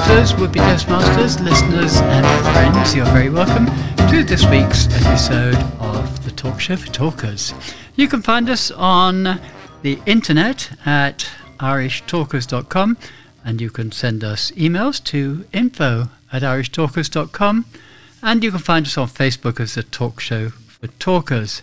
Toastmasters, 0.00 0.40
would 0.40 0.52
be 0.52 0.60
Toastmasters, 0.60 1.44
listeners, 1.44 1.96
and 2.00 2.26
friends, 2.52 2.94
you're 2.94 3.04
very 3.06 3.28
welcome 3.28 3.66
to 4.08 4.24
this 4.24 4.46
week's 4.46 4.86
episode 5.04 5.56
of 5.78 6.24
the 6.24 6.30
Talk 6.30 6.58
Show 6.58 6.76
for 6.76 6.86
Talkers. 6.86 7.52
You 7.96 8.08
can 8.08 8.22
find 8.22 8.48
us 8.48 8.70
on 8.70 9.38
the 9.82 9.98
internet 10.06 10.70
at 10.86 11.30
irishtalkers.com 11.58 12.96
and 13.44 13.60
you 13.60 13.68
can 13.68 13.92
send 13.92 14.24
us 14.24 14.50
emails 14.52 15.04
to 15.04 15.44
info 15.52 16.08
at 16.32 16.42
irishtalkers.com 16.42 17.66
and 18.22 18.42
you 18.42 18.50
can 18.52 18.60
find 18.60 18.86
us 18.86 18.96
on 18.96 19.06
Facebook 19.06 19.60
as 19.60 19.74
the 19.74 19.82
Talk 19.82 20.18
Show 20.18 20.48
for 20.48 20.86
Talkers. 20.98 21.60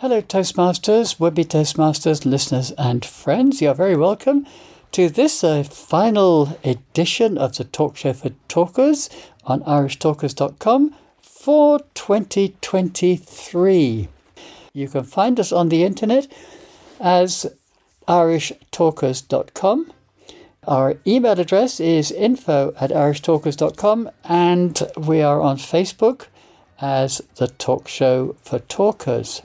Hello, 0.00 0.22
Toastmasters, 0.22 1.18
would 1.18 1.34
be 1.34 1.44
Toastmasters, 1.44 2.24
listeners, 2.24 2.70
and 2.78 3.04
friends. 3.04 3.60
You're 3.60 3.74
very 3.74 3.96
welcome 3.96 4.46
to 4.92 5.08
this 5.08 5.42
uh, 5.42 5.64
final 5.64 6.56
edition 6.62 7.36
of 7.36 7.56
the 7.56 7.64
Talk 7.64 7.96
Show 7.96 8.12
for 8.12 8.30
Talkers 8.46 9.10
on 9.42 9.60
irishtalkers.com 9.62 10.94
for 11.20 11.80
2023. 11.94 14.08
You 14.72 14.88
can 14.88 15.02
find 15.02 15.40
us 15.40 15.50
on 15.50 15.68
the 15.68 15.82
internet 15.82 16.28
as 17.00 17.46
irishtalkers.com. 18.06 19.92
Our 20.68 20.94
email 21.08 21.40
address 21.40 21.80
is 21.80 22.12
info 22.12 22.72
at 22.78 22.90
irishtalkers.com, 22.90 24.10
and 24.22 24.80
we 24.96 25.22
are 25.22 25.40
on 25.40 25.56
Facebook 25.56 26.26
as 26.80 27.20
the 27.34 27.48
Talk 27.48 27.88
Show 27.88 28.36
for 28.44 28.60
Talkers. 28.60 29.42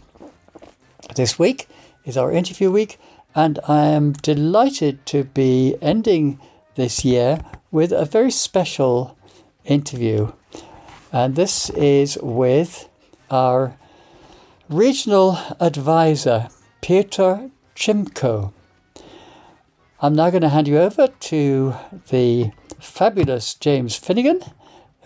This 1.11 1.37
week 1.37 1.67
is 2.05 2.17
our 2.17 2.31
interview 2.31 2.71
week, 2.71 2.97
and 3.35 3.59
I 3.67 3.85
am 3.85 4.13
delighted 4.13 5.05
to 5.07 5.25
be 5.25 5.75
ending 5.79 6.39
this 6.73 7.05
year 7.05 7.39
with 7.71 7.91
a 7.91 8.05
very 8.05 8.31
special 8.31 9.15
interview. 9.63 10.31
And 11.11 11.35
this 11.35 11.69
is 11.71 12.17
with 12.23 12.89
our 13.29 13.77
regional 14.69 15.37
advisor, 15.59 16.47
Peter 16.81 17.51
Chimko. 17.75 18.51
I'm 20.01 20.15
now 20.15 20.31
going 20.31 20.41
to 20.41 20.49
hand 20.49 20.67
you 20.67 20.79
over 20.79 21.07
to 21.07 21.75
the 22.09 22.51
fabulous 22.79 23.53
James 23.53 23.95
Finnegan, 23.95 24.41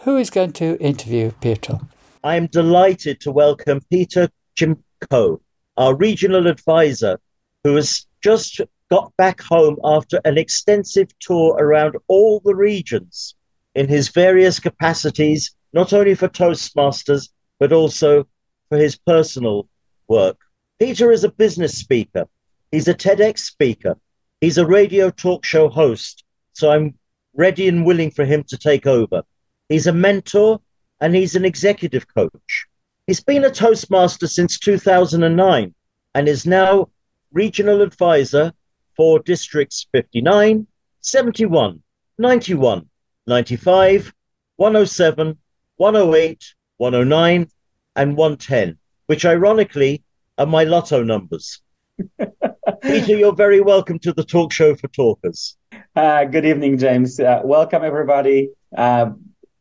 who 0.03 0.15
is 0.15 0.29
going 0.29 0.53
to 0.53 0.79
interview 0.79 1.31
Peter. 1.41 1.79
I 2.23 2.37
am 2.37 2.47
delighted 2.47 3.19
to 3.21 3.31
welcome 3.31 3.81
Peter 3.89 4.29
Chimko 4.55 5.41
our 5.77 5.95
regional 5.95 6.47
advisor, 6.47 7.19
who 7.63 7.75
has 7.75 8.05
just 8.21 8.61
got 8.89 9.11
back 9.17 9.41
home 9.41 9.77
after 9.83 10.19
an 10.25 10.37
extensive 10.37 11.07
tour 11.19 11.55
around 11.59 11.95
all 12.07 12.41
the 12.43 12.55
regions 12.55 13.35
in 13.75 13.87
his 13.87 14.09
various 14.09 14.59
capacities, 14.59 15.55
not 15.73 15.93
only 15.93 16.15
for 16.15 16.27
Toastmasters, 16.27 17.29
but 17.59 17.71
also 17.71 18.27
for 18.69 18.77
his 18.77 18.97
personal 18.97 19.67
work. 20.07 20.37
Peter 20.79 21.11
is 21.11 21.23
a 21.23 21.31
business 21.31 21.77
speaker, 21.77 22.27
he's 22.71 22.87
a 22.87 22.93
TEDx 22.93 23.39
speaker, 23.39 23.97
he's 24.41 24.57
a 24.57 24.65
radio 24.65 25.09
talk 25.09 25.43
show 25.43 25.69
host, 25.69 26.23
so 26.53 26.71
I'm 26.71 26.95
ready 27.35 27.67
and 27.67 27.85
willing 27.85 28.11
for 28.11 28.25
him 28.25 28.43
to 28.49 28.57
take 28.57 28.87
over. 28.87 29.23
He's 29.69 29.87
a 29.87 29.93
mentor 29.93 30.59
and 31.01 31.15
he's 31.15 31.35
an 31.35 31.45
executive 31.45 32.07
coach. 32.13 32.67
He's 33.07 33.21
been 33.21 33.45
a 33.45 33.49
Toastmaster 33.49 34.27
since 34.27 34.59
2009 34.59 35.73
and 36.13 36.27
is 36.27 36.45
now 36.45 36.89
regional 37.31 37.81
advisor 37.81 38.51
for 38.97 39.19
districts 39.19 39.87
59, 39.93 40.67
71, 40.99 41.81
91, 42.17 42.89
95, 43.25 44.13
107, 44.57 45.37
108, 45.77 46.53
109, 46.75 47.49
and 47.95 48.17
110, 48.17 48.77
which 49.05 49.25
ironically 49.25 50.03
are 50.37 50.45
my 50.45 50.65
lotto 50.65 51.01
numbers. 51.01 51.61
Peter, 52.81 53.15
you're 53.15 53.33
very 53.33 53.61
welcome 53.61 53.99
to 53.99 54.11
the 54.11 54.23
talk 54.25 54.51
show 54.51 54.75
for 54.75 54.89
talkers. 54.89 55.55
Uh, 55.95 56.25
good 56.25 56.45
evening, 56.45 56.77
James. 56.77 57.21
Uh, 57.21 57.39
welcome, 57.45 57.85
everybody. 57.85 58.49
Uh, 58.75 59.11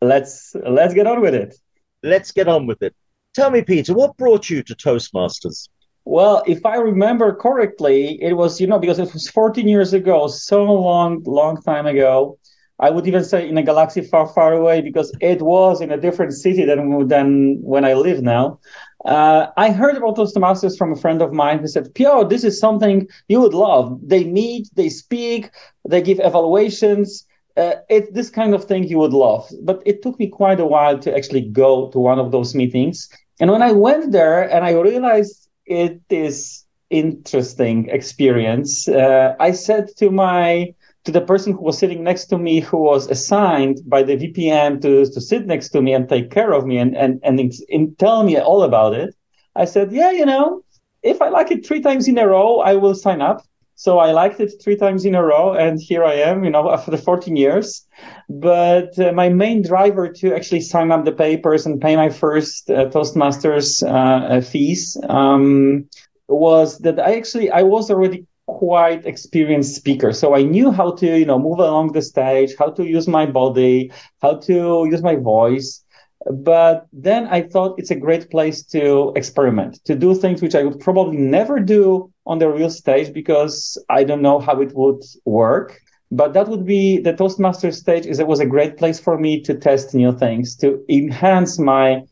let's 0.00 0.56
let's 0.68 0.94
get 0.94 1.06
on 1.06 1.20
with 1.20 1.36
it. 1.36 1.54
Let's 2.02 2.32
get 2.32 2.48
on 2.48 2.66
with 2.66 2.82
it. 2.82 2.92
Tell 3.36 3.50
me, 3.50 3.60
Peter, 3.60 3.92
what 3.92 4.16
brought 4.16 4.48
you 4.48 4.62
to 4.62 4.74
Toastmasters? 4.74 5.68
Well, 6.06 6.42
if 6.46 6.64
I 6.64 6.76
remember 6.76 7.34
correctly, 7.34 8.18
it 8.22 8.32
was, 8.32 8.58
you 8.62 8.66
know, 8.66 8.78
because 8.78 8.98
it 8.98 9.12
was 9.12 9.28
14 9.28 9.68
years 9.68 9.92
ago, 9.92 10.26
so 10.26 10.64
long, 10.64 11.22
long 11.24 11.60
time 11.60 11.86
ago. 11.86 12.38
I 12.78 12.88
would 12.88 13.06
even 13.06 13.22
say 13.24 13.46
in 13.46 13.58
a 13.58 13.62
galaxy 13.62 14.00
far, 14.00 14.26
far 14.26 14.54
away 14.54 14.80
because 14.80 15.14
it 15.20 15.42
was 15.42 15.82
in 15.82 15.90
a 15.90 16.00
different 16.00 16.32
city 16.32 16.64
than, 16.64 17.08
than 17.08 17.60
when 17.60 17.84
I 17.84 17.92
live 17.92 18.22
now. 18.22 18.58
Uh, 19.04 19.48
I 19.58 19.70
heard 19.70 19.98
about 19.98 20.16
Toastmasters 20.16 20.78
from 20.78 20.92
a 20.92 20.96
friend 20.96 21.20
of 21.20 21.34
mine 21.34 21.58
who 21.58 21.66
said, 21.66 21.94
Pio, 21.94 22.26
this 22.26 22.42
is 22.42 22.58
something 22.58 23.06
you 23.28 23.38
would 23.42 23.52
love. 23.52 24.00
They 24.02 24.24
meet, 24.24 24.70
they 24.76 24.88
speak, 24.88 25.50
they 25.86 26.00
give 26.00 26.20
evaluations. 26.20 27.26
Uh, 27.54 27.74
it's 27.90 28.10
this 28.12 28.30
kind 28.30 28.54
of 28.54 28.64
thing 28.64 28.84
you 28.84 28.96
would 28.96 29.12
love. 29.12 29.46
But 29.62 29.82
it 29.84 30.00
took 30.02 30.18
me 30.18 30.28
quite 30.28 30.60
a 30.60 30.66
while 30.66 30.98
to 31.00 31.14
actually 31.14 31.42
go 31.42 31.90
to 31.90 31.98
one 31.98 32.18
of 32.18 32.32
those 32.32 32.54
meetings. 32.54 33.10
And 33.40 33.50
when 33.50 33.62
I 33.62 33.72
went 33.72 34.12
there 34.12 34.42
and 34.42 34.64
I 34.64 34.72
realized 34.72 35.48
it 35.66 36.00
is 36.10 36.64
interesting 36.90 37.88
experience, 37.88 38.88
uh, 38.88 39.34
I 39.38 39.52
said 39.52 39.88
to 39.98 40.10
my 40.10 40.74
to 41.04 41.12
the 41.12 41.20
person 41.20 41.52
who 41.52 41.62
was 41.62 41.78
sitting 41.78 42.02
next 42.02 42.26
to 42.26 42.36
me, 42.36 42.58
who 42.60 42.78
was 42.78 43.08
assigned 43.08 43.80
by 43.86 44.02
the 44.02 44.16
VPM 44.16 44.82
to, 44.82 45.06
to 45.06 45.20
sit 45.20 45.46
next 45.46 45.68
to 45.68 45.80
me 45.80 45.94
and 45.94 46.08
take 46.08 46.32
care 46.32 46.52
of 46.52 46.66
me 46.66 46.78
and, 46.78 46.96
and, 46.96 47.20
and, 47.22 47.40
and 47.70 47.96
tell 47.98 48.24
me 48.24 48.36
all 48.38 48.64
about 48.64 48.92
it. 48.92 49.14
I 49.54 49.66
said, 49.66 49.92
yeah, 49.92 50.10
you 50.10 50.26
know, 50.26 50.64
if 51.04 51.22
I 51.22 51.28
like 51.28 51.52
it 51.52 51.64
three 51.64 51.80
times 51.80 52.08
in 52.08 52.18
a 52.18 52.26
row, 52.26 52.58
I 52.58 52.74
will 52.74 52.94
sign 52.94 53.22
up. 53.22 53.42
So 53.78 53.98
I 53.98 54.12
liked 54.12 54.40
it 54.40 54.54
three 54.62 54.76
times 54.76 55.04
in 55.04 55.14
a 55.14 55.22
row, 55.22 55.52
and 55.52 55.78
here 55.78 56.02
I 56.02 56.14
am, 56.14 56.44
you 56.44 56.50
know, 56.50 56.70
after 56.72 56.96
14 56.96 57.36
years. 57.36 57.86
But 58.28 58.98
uh, 58.98 59.12
my 59.12 59.28
main 59.28 59.62
driver 59.62 60.08
to 60.08 60.34
actually 60.34 60.62
sign 60.62 60.90
up 60.90 61.04
the 61.04 61.12
papers 61.12 61.66
and 61.66 61.80
pay 61.80 61.94
my 61.94 62.08
first 62.08 62.70
uh, 62.70 62.86
Toastmasters 62.86 63.82
uh, 63.82 64.36
uh 64.36 64.40
fees 64.40 64.96
um, 65.08 65.88
was 66.28 66.78
that 66.78 66.98
I 66.98 67.16
actually 67.16 67.50
I 67.50 67.62
was 67.62 67.90
already 67.90 68.26
quite 68.46 69.04
experienced 69.04 69.74
speaker, 69.74 70.12
so 70.12 70.34
I 70.34 70.42
knew 70.42 70.70
how 70.70 70.92
to, 70.92 71.18
you 71.18 71.26
know, 71.26 71.38
move 71.38 71.58
along 71.58 71.92
the 71.92 72.02
stage, 72.02 72.54
how 72.58 72.70
to 72.70 72.84
use 72.84 73.06
my 73.06 73.26
body, 73.26 73.92
how 74.22 74.36
to 74.48 74.86
use 74.90 75.02
my 75.02 75.16
voice. 75.16 75.84
But 76.30 76.86
then 76.92 77.26
I 77.28 77.42
thought 77.42 77.78
it's 77.78 77.90
a 77.90 77.96
great 77.96 78.30
place 78.30 78.62
to 78.64 79.12
experiment, 79.14 79.84
to 79.84 79.94
do 79.94 80.14
things 80.14 80.42
which 80.42 80.54
I 80.54 80.64
would 80.64 80.80
probably 80.80 81.18
never 81.18 81.60
do 81.60 82.12
on 82.26 82.38
the 82.38 82.48
real 82.48 82.70
stage 82.70 83.12
because 83.12 83.82
I 83.88 84.02
don't 84.04 84.22
know 84.22 84.40
how 84.40 84.60
it 84.60 84.74
would 84.74 85.02
work. 85.24 85.80
But 86.10 86.34
that 86.34 86.48
would 86.48 86.64
be 86.64 86.98
the 86.98 87.12
Toastmaster 87.12 87.72
stage 87.72 88.06
is 88.06 88.18
it 88.18 88.26
was 88.26 88.40
a 88.40 88.46
great 88.46 88.76
place 88.76 88.98
for 88.98 89.18
me 89.18 89.40
to 89.42 89.54
test 89.54 89.94
new 89.94 90.16
things, 90.16 90.56
to 90.56 90.84
enhance 90.88 91.58
my, 91.58 92.02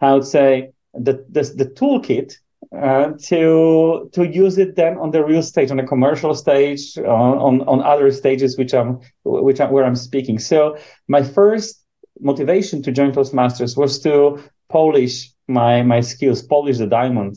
I 0.00 0.14
would 0.14 0.26
say, 0.26 0.70
the, 0.94 1.24
the, 1.30 1.42
the 1.56 1.66
toolkit 1.66 2.34
uh, 2.78 3.12
to 3.24 4.08
to 4.12 4.26
use 4.26 4.56
it 4.56 4.76
then 4.76 4.96
on 4.96 5.10
the 5.10 5.22
real 5.22 5.42
stage, 5.42 5.70
on 5.70 5.76
the 5.76 5.82
commercial 5.82 6.34
stage, 6.34 6.96
on, 6.98 7.38
on, 7.38 7.60
on 7.62 7.82
other 7.82 8.10
stages 8.10 8.56
which 8.56 8.72
I'm 8.72 9.00
which 9.24 9.60
I'm, 9.60 9.70
where 9.70 9.84
I'm 9.84 9.96
speaking. 9.96 10.38
So 10.38 10.78
my 11.08 11.22
first 11.22 11.81
motivation 12.20 12.82
to 12.82 12.92
join 12.92 13.12
Toastmasters 13.12 13.76
was 13.76 13.98
to 14.00 14.42
polish 14.68 15.32
my 15.48 15.82
my 15.82 16.00
skills, 16.00 16.42
polish 16.42 16.78
the 16.78 16.86
diamond. 16.86 17.36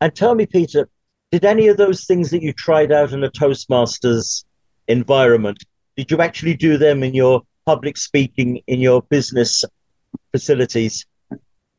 And 0.00 0.14
tell 0.14 0.34
me, 0.34 0.46
Peter, 0.46 0.88
did 1.30 1.44
any 1.44 1.68
of 1.68 1.76
those 1.76 2.04
things 2.06 2.30
that 2.30 2.42
you 2.42 2.52
tried 2.52 2.90
out 2.90 3.12
in 3.12 3.22
a 3.22 3.30
Toastmasters 3.30 4.44
environment, 4.88 5.62
did 5.96 6.10
you 6.10 6.20
actually 6.20 6.54
do 6.54 6.78
them 6.78 7.02
in 7.02 7.14
your 7.14 7.42
public 7.66 7.96
speaking, 7.96 8.60
in 8.66 8.80
your 8.80 9.02
business 9.02 9.64
facilities? 10.32 11.06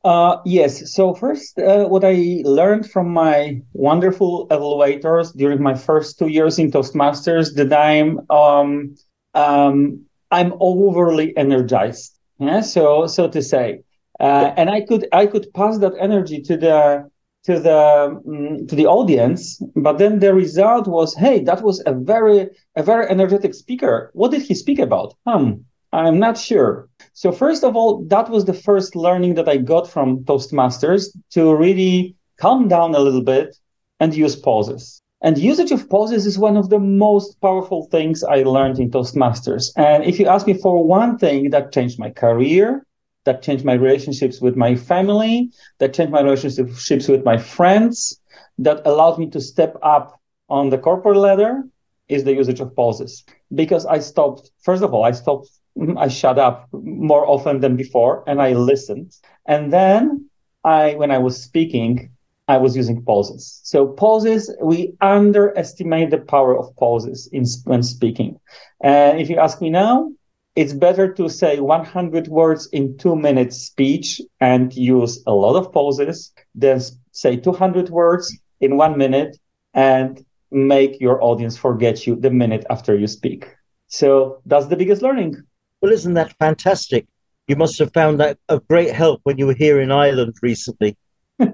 Uh, 0.03 0.37
yes. 0.45 0.93
So 0.93 1.13
first, 1.13 1.59
uh, 1.59 1.85
what 1.85 2.03
I 2.03 2.41
learned 2.43 2.89
from 2.89 3.09
my 3.09 3.61
wonderful 3.73 4.47
evaluators 4.47 5.35
during 5.35 5.61
my 5.61 5.75
first 5.75 6.17
two 6.17 6.27
years 6.27 6.57
in 6.57 6.71
Toastmasters, 6.71 7.53
that 7.55 7.71
I'm 7.73 8.19
um, 8.29 8.95
um, 9.35 10.05
I'm 10.31 10.53
overly 10.59 11.35
energized. 11.37 12.17
Yeah, 12.39 12.61
so 12.61 13.07
so 13.07 13.27
to 13.29 13.41
say, 13.41 13.83
uh, 14.19 14.53
and 14.57 14.69
I 14.69 14.81
could 14.81 15.07
I 15.11 15.25
could 15.27 15.53
pass 15.53 15.77
that 15.79 15.93
energy 15.99 16.41
to 16.41 16.57
the 16.57 17.09
to 17.43 17.59
the 17.59 17.77
um, 17.77 18.67
to 18.67 18.75
the 18.75 18.85
audience, 18.85 19.61
but 19.75 19.97
then 19.97 20.19
the 20.19 20.33
result 20.33 20.87
was, 20.87 21.15
hey, 21.15 21.43
that 21.43 21.61
was 21.61 21.83
a 21.85 21.93
very 21.93 22.49
a 22.75 22.83
very 22.83 23.07
energetic 23.09 23.53
speaker. 23.53 24.11
What 24.13 24.31
did 24.31 24.43
he 24.43 24.53
speak 24.55 24.79
about? 24.79 25.15
Hmm, 25.27 25.51
I'm 25.91 26.19
not 26.19 26.37
sure. 26.37 26.89
So 27.13 27.31
first 27.31 27.63
of 27.63 27.75
all, 27.75 28.03
that 28.05 28.29
was 28.29 28.45
the 28.45 28.53
first 28.53 28.95
learning 28.95 29.35
that 29.35 29.49
I 29.49 29.57
got 29.57 29.89
from 29.89 30.23
Toastmasters 30.23 31.09
to 31.31 31.55
really 31.55 32.15
calm 32.39 32.67
down 32.67 32.95
a 32.95 32.99
little 32.99 33.23
bit 33.23 33.55
and 33.99 34.15
use 34.15 34.35
pauses. 34.35 35.00
And 35.21 35.37
usage 35.37 35.71
of 35.71 35.87
pauses 35.87 36.25
is 36.25 36.39
one 36.39 36.57
of 36.57 36.69
the 36.69 36.79
most 36.79 37.39
powerful 37.41 37.85
things 37.91 38.23
I 38.23 38.41
learned 38.41 38.79
in 38.79 38.89
Toastmasters. 38.89 39.71
And 39.77 40.03
if 40.03 40.19
you 40.19 40.27
ask 40.27 40.47
me 40.47 40.55
for 40.55 40.83
one 40.83 41.17
thing 41.17 41.51
that 41.51 41.71
changed 41.71 41.99
my 41.99 42.09
career, 42.09 42.85
that 43.25 43.43
changed 43.43 43.63
my 43.63 43.73
relationships 43.73 44.41
with 44.41 44.55
my 44.55 44.75
family, 44.75 45.51
that 45.77 45.93
changed 45.93 46.11
my 46.11 46.21
relationships 46.21 47.07
with 47.07 47.23
my 47.23 47.37
friends, 47.37 48.19
that 48.57 48.81
allowed 48.85 49.19
me 49.19 49.29
to 49.29 49.39
step 49.39 49.77
up 49.83 50.19
on 50.49 50.69
the 50.69 50.77
corporate 50.77 51.17
ladder 51.17 51.63
is 52.09 52.23
the 52.23 52.33
usage 52.33 52.59
of 52.59 52.75
pauses. 52.75 53.23
Because 53.53 53.85
I 53.85 53.99
stopped, 53.99 54.49
first 54.63 54.83
of 54.83 54.93
all, 54.93 55.03
I 55.03 55.11
stopped, 55.11 55.49
I 55.97 56.07
shut 56.07 56.39
up 56.39 56.67
more 56.73 57.27
often 57.27 57.59
than 57.61 57.75
before 57.75 58.23
and 58.27 58.41
I 58.41 58.53
listened. 58.53 59.15
And 59.45 59.71
then 59.71 60.29
I, 60.63 60.95
when 60.95 61.11
I 61.11 61.19
was 61.19 61.41
speaking, 61.41 62.10
I 62.51 62.57
was 62.57 62.75
using 62.75 63.01
pauses. 63.03 63.61
So 63.63 63.87
pauses, 63.87 64.53
we 64.61 64.93
underestimate 64.99 66.09
the 66.09 66.17
power 66.17 66.53
of 66.59 66.75
pauses 66.75 67.29
in 67.31 67.45
when 67.63 67.81
speaking. 67.81 68.39
And 68.83 69.21
if 69.21 69.29
you 69.29 69.37
ask 69.37 69.61
me 69.61 69.69
now, 69.69 70.11
it's 70.57 70.73
better 70.73 71.13
to 71.13 71.29
say 71.29 71.61
100 71.61 72.27
words 72.27 72.67
in 72.73 72.97
two 72.97 73.15
minutes 73.15 73.55
speech 73.55 74.19
and 74.41 74.75
use 74.75 75.23
a 75.25 75.33
lot 75.33 75.55
of 75.55 75.71
pauses 75.71 76.33
than 76.53 76.81
say 77.13 77.37
200 77.37 77.89
words 77.89 78.37
in 78.59 78.75
one 78.75 78.97
minute 78.97 79.37
and 79.73 80.25
make 80.51 80.99
your 80.99 81.23
audience 81.23 81.55
forget 81.55 82.05
you 82.05 82.17
the 82.17 82.31
minute 82.31 82.65
after 82.69 82.97
you 82.97 83.07
speak. 83.07 83.47
So 83.87 84.41
that's 84.45 84.67
the 84.67 84.75
biggest 84.75 85.01
learning. 85.01 85.41
Well, 85.79 85.93
isn't 85.93 86.15
that 86.15 86.35
fantastic? 86.37 87.07
You 87.47 87.55
must 87.55 87.79
have 87.79 87.93
found 87.93 88.19
that 88.19 88.37
a 88.49 88.59
great 88.59 88.93
help 88.93 89.21
when 89.23 89.37
you 89.37 89.47
were 89.47 89.61
here 89.65 89.79
in 89.79 89.89
Ireland 89.89 90.35
recently 90.41 90.97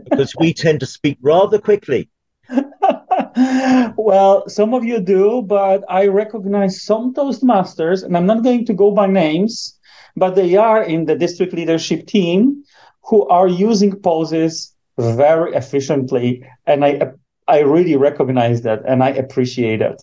because 0.10 0.34
we 0.40 0.54
tend 0.54 0.80
to 0.82 0.86
speak 0.86 1.18
rather 1.22 1.60
quickly. 1.60 2.10
well, 3.98 4.48
some 4.48 4.74
of 4.74 4.84
you 4.84 5.00
do, 5.00 5.42
but 5.42 5.84
I 5.90 6.08
recognize 6.08 6.84
some 6.84 7.14
Toastmasters, 7.14 8.04
and 8.04 8.16
I'm 8.16 8.26
not 8.26 8.44
going 8.44 8.66
to 8.66 8.74
go 8.74 8.92
by 8.92 9.08
names, 9.08 9.78
but 10.16 10.36
they 10.36 10.56
are 10.56 10.84
in 10.84 11.06
the 11.06 11.16
district 11.16 11.54
leadership 11.54 12.08
team 12.08 12.64
who 13.04 13.28
are 13.28 13.48
using 13.48 14.00
pauses 14.02 14.74
very 14.98 15.54
efficiently. 15.54 16.46
And 16.66 16.84
I, 16.84 17.12
I 17.48 17.60
really 17.60 17.96
recognize 17.96 18.62
that 18.64 18.82
and 18.86 19.04
I 19.04 19.10
appreciate 19.10 19.82
it. 19.82 20.02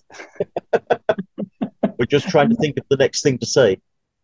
We're 1.98 2.06
just 2.06 2.28
trying 2.28 2.50
to 2.50 2.56
think 2.56 2.78
of 2.78 2.84
the 2.88 2.96
next 2.96 3.22
thing 3.22 3.38
to 3.38 3.46
say. 3.46 3.78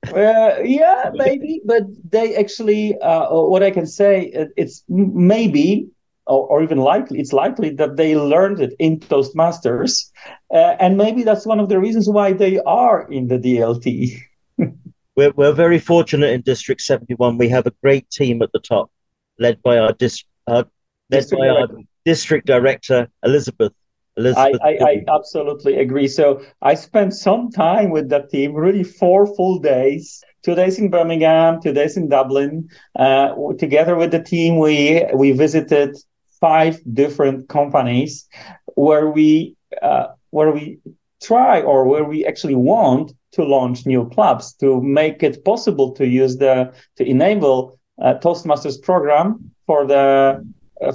Uh, 0.08 0.56
yeah, 0.64 1.10
maybe, 1.14 1.60
but 1.64 1.82
they 2.10 2.34
actually, 2.36 2.98
uh, 3.00 3.28
what 3.30 3.62
I 3.62 3.70
can 3.70 3.86
say, 3.86 4.32
it's 4.56 4.82
maybe, 4.88 5.88
or, 6.26 6.46
or, 6.46 6.62
even 6.62 6.78
likely, 6.78 7.20
it's 7.20 7.34
likely 7.34 7.70
that 7.74 7.96
they 7.96 8.16
learned 8.16 8.60
it 8.60 8.74
in 8.78 9.00
Toastmasters, 9.00 10.10
uh, 10.52 10.76
and 10.80 10.96
maybe 10.96 11.22
that's 11.22 11.44
one 11.44 11.60
of 11.60 11.68
the 11.68 11.78
reasons 11.78 12.08
why 12.08 12.32
they 12.32 12.58
are 12.60 13.10
in 13.10 13.28
the 13.28 13.38
DLT. 13.38 14.16
we're 15.16 15.32
we're 15.32 15.52
very 15.52 15.78
fortunate 15.78 16.30
in 16.30 16.40
District 16.40 16.80
Seventy 16.80 17.14
One. 17.14 17.36
We 17.36 17.48
have 17.50 17.66
a 17.66 17.72
great 17.82 18.08
team 18.10 18.40
at 18.40 18.52
the 18.52 18.60
top, 18.60 18.90
led 19.38 19.62
by 19.62 19.78
our 19.78 19.92
dis, 19.92 20.24
led 20.48 20.66
district 21.10 21.40
by 21.40 21.48
our 21.48 21.68
district 22.06 22.46
director 22.46 23.08
Elizabeth 23.22 23.72
I, 24.18 24.52
I, 24.62 24.78
I, 24.82 25.04
absolutely 25.08 25.78
agree. 25.78 26.08
So 26.08 26.42
I 26.62 26.74
spent 26.74 27.14
some 27.14 27.50
time 27.50 27.90
with 27.90 28.08
that 28.10 28.30
team, 28.30 28.54
really 28.54 28.84
four 28.84 29.26
full 29.36 29.58
days, 29.58 30.22
two 30.42 30.54
days 30.54 30.78
in 30.78 30.90
Birmingham, 30.90 31.60
two 31.62 31.72
days 31.72 31.96
in 31.96 32.08
Dublin. 32.08 32.68
Uh, 32.98 33.34
together 33.58 33.96
with 33.96 34.10
the 34.10 34.22
team, 34.22 34.58
we 34.58 35.06
we 35.14 35.32
visited 35.32 35.96
five 36.40 36.80
different 36.92 37.48
companies 37.48 38.26
where 38.74 39.08
we 39.10 39.56
uh, 39.82 40.08
where 40.30 40.50
we 40.50 40.78
try 41.22 41.60
or 41.60 41.84
where 41.84 42.04
we 42.04 42.24
actually 42.24 42.54
want 42.54 43.12
to 43.32 43.44
launch 43.44 43.86
new 43.86 44.08
clubs 44.10 44.54
to 44.54 44.80
make 44.80 45.22
it 45.22 45.44
possible 45.44 45.92
to 45.92 46.06
use 46.06 46.38
the 46.38 46.72
to 46.96 47.04
enable 47.04 47.78
uh, 48.02 48.14
Toastmasters 48.14 48.80
program 48.82 49.52
for 49.66 49.86
the 49.86 50.44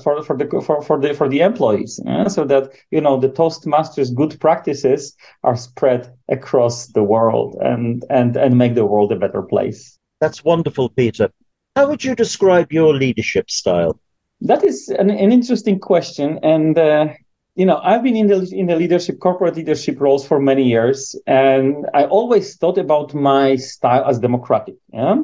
for 0.04 0.22
for 0.24 0.38
the 0.38 0.48
for, 0.66 0.82
for 0.82 1.00
the 1.00 1.14
for 1.14 1.30
the 1.30 1.42
employees 1.42 2.00
uh, 2.08 2.28
so 2.28 2.44
that 2.46 2.72
you 2.92 3.02
know 3.02 3.20
the 3.20 3.30
toastmasters 3.30 4.14
good 4.14 4.40
practices 4.40 5.16
are 5.44 5.56
spread 5.56 6.14
across 6.30 6.88
the 6.88 7.04
world 7.04 7.56
and 7.62 8.04
and 8.10 8.36
and 8.36 8.58
make 8.58 8.76
the 8.76 8.86
world 8.86 9.12
a 9.12 9.16
better 9.16 9.42
place. 9.42 9.98
That's 10.22 10.44
wonderful 10.44 10.90
peter. 10.90 11.30
How 11.76 11.88
would 11.88 12.04
you 12.04 12.16
describe 12.16 12.72
your 12.72 12.94
leadership 12.94 13.50
style? 13.52 14.00
That 14.42 14.64
is 14.64 14.90
an, 14.90 15.10
an 15.10 15.32
interesting 15.32 15.80
question 15.80 16.40
and 16.44 16.78
uh, 16.78 17.08
you 17.56 17.66
know 17.66 17.80
i've 17.84 18.04
been 18.04 18.16
in 18.16 18.28
the 18.28 18.48
in 18.52 18.68
the 18.68 18.76
leadership 18.76 19.20
corporate 19.20 19.56
leadership 19.56 20.00
roles 20.00 20.28
for 20.28 20.40
many 20.40 20.64
years 20.64 21.16
and 21.26 21.88
i 21.94 22.04
always 22.06 22.58
thought 22.58 22.78
about 22.78 23.14
my 23.14 23.56
style 23.56 24.04
as 24.06 24.20
democratic 24.20 24.76
yeah 24.94 25.16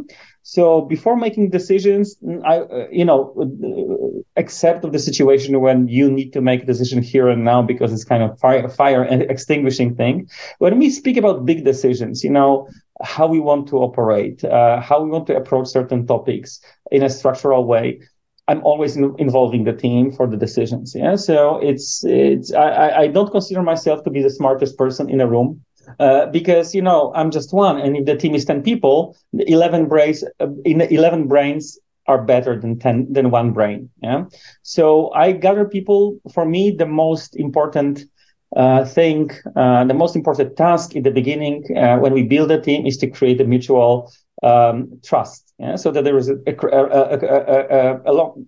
so 0.44 0.82
before 0.82 1.16
making 1.16 1.50
decisions, 1.50 2.18
I, 2.46 2.60
uh, 2.60 2.88
you 2.92 3.06
know, 3.06 4.24
accept 4.38 4.84
of 4.84 4.92
the 4.92 5.00
situation 5.00 5.60
when 5.62 5.88
you 5.88 6.10
need 6.10 6.34
to 6.34 6.42
make 6.42 6.64
a 6.64 6.66
decision 6.66 7.02
here 7.02 7.30
and 7.30 7.44
now 7.44 7.62
because 7.62 7.94
it's 7.94 8.04
kind 8.04 8.24
of 8.24 8.40
fire, 8.40 8.68
fire 8.68 9.04
extinguishing 9.04 9.96
thing. 9.96 10.28
When 10.58 10.80
we 10.80 10.90
speak 10.90 11.18
about 11.18 11.46
big 11.46 11.64
decisions, 11.64 12.24
you 12.24 12.32
know, 12.32 12.68
how 13.04 13.28
we 13.28 13.40
want 13.40 13.68
to 13.70 13.78
operate, 13.78 14.44
uh, 14.44 14.82
how 14.82 15.02
we 15.02 15.10
want 15.10 15.28
to 15.28 15.36
approach 15.36 15.68
certain 15.68 16.08
topics 16.08 16.60
in 16.92 17.04
a 17.04 17.10
structural 17.10 17.66
way. 17.66 18.00
I'm 18.48 18.64
always 18.64 18.98
in, 18.98 19.16
involving 19.18 19.64
the 19.64 19.74
team 19.74 20.12
for 20.12 20.28
the 20.28 20.36
decisions. 20.36 20.94
Yeah, 20.96 21.16
so 21.16 21.60
it's 21.62 22.04
it's 22.04 22.52
I, 22.52 22.90
I 23.04 23.08
don't 23.08 23.32
consider 23.32 23.62
myself 23.62 24.04
to 24.04 24.10
be 24.10 24.22
the 24.22 24.30
smartest 24.30 24.78
person 24.78 25.10
in 25.10 25.22
a 25.22 25.28
room. 25.28 25.62
Uh, 26.00 26.25
because 26.28 26.74
you 26.74 26.81
know 26.81 27.12
I'm 27.16 27.31
just 27.31 27.54
one, 27.54 27.80
and 27.80 27.95
if 27.95 28.06
the 28.06 28.16
team 28.16 28.33
is 28.36 28.45
ten 28.45 28.62
people, 28.62 29.16
eleven 29.33 29.88
brains 29.88 30.24
uh, 30.39 30.48
in 30.66 30.81
eleven 30.81 31.28
brains 31.28 31.80
are 32.07 32.22
better 32.24 32.60
than 32.60 32.80
ten 32.80 33.12
than 33.12 33.30
one 33.31 33.51
brain. 33.51 33.89
Yeah. 34.01 34.25
So 34.63 35.12
I 35.13 35.31
gather 35.31 35.66
people. 35.66 36.18
For 36.33 36.45
me, 36.45 36.72
the 36.72 36.86
most 36.86 37.36
important 37.36 38.06
uh, 38.56 38.86
thing, 38.86 39.30
uh, 39.56 39.83
the 39.86 39.94
most 39.94 40.16
important 40.16 40.56
task 40.57 40.95
in 40.95 41.04
the 41.04 41.12
beginning 41.12 41.63
uh, 41.75 41.98
when 41.98 42.13
we 42.13 42.24
build 42.24 42.51
a 42.51 42.60
team 42.60 42.86
is 42.86 42.98
to 42.98 43.07
create 43.07 43.39
a 43.42 43.45
mutual 43.45 44.12
um, 44.44 45.00
trust. 45.04 45.54
Yeah. 45.60 45.75
So 45.75 45.92
that 45.92 46.04
there 46.04 46.18
is 46.18 46.30
a, 46.30 46.36
a, 46.48 47.18
a, 47.25 48.01
a 48.06 48.13
long 48.13 48.45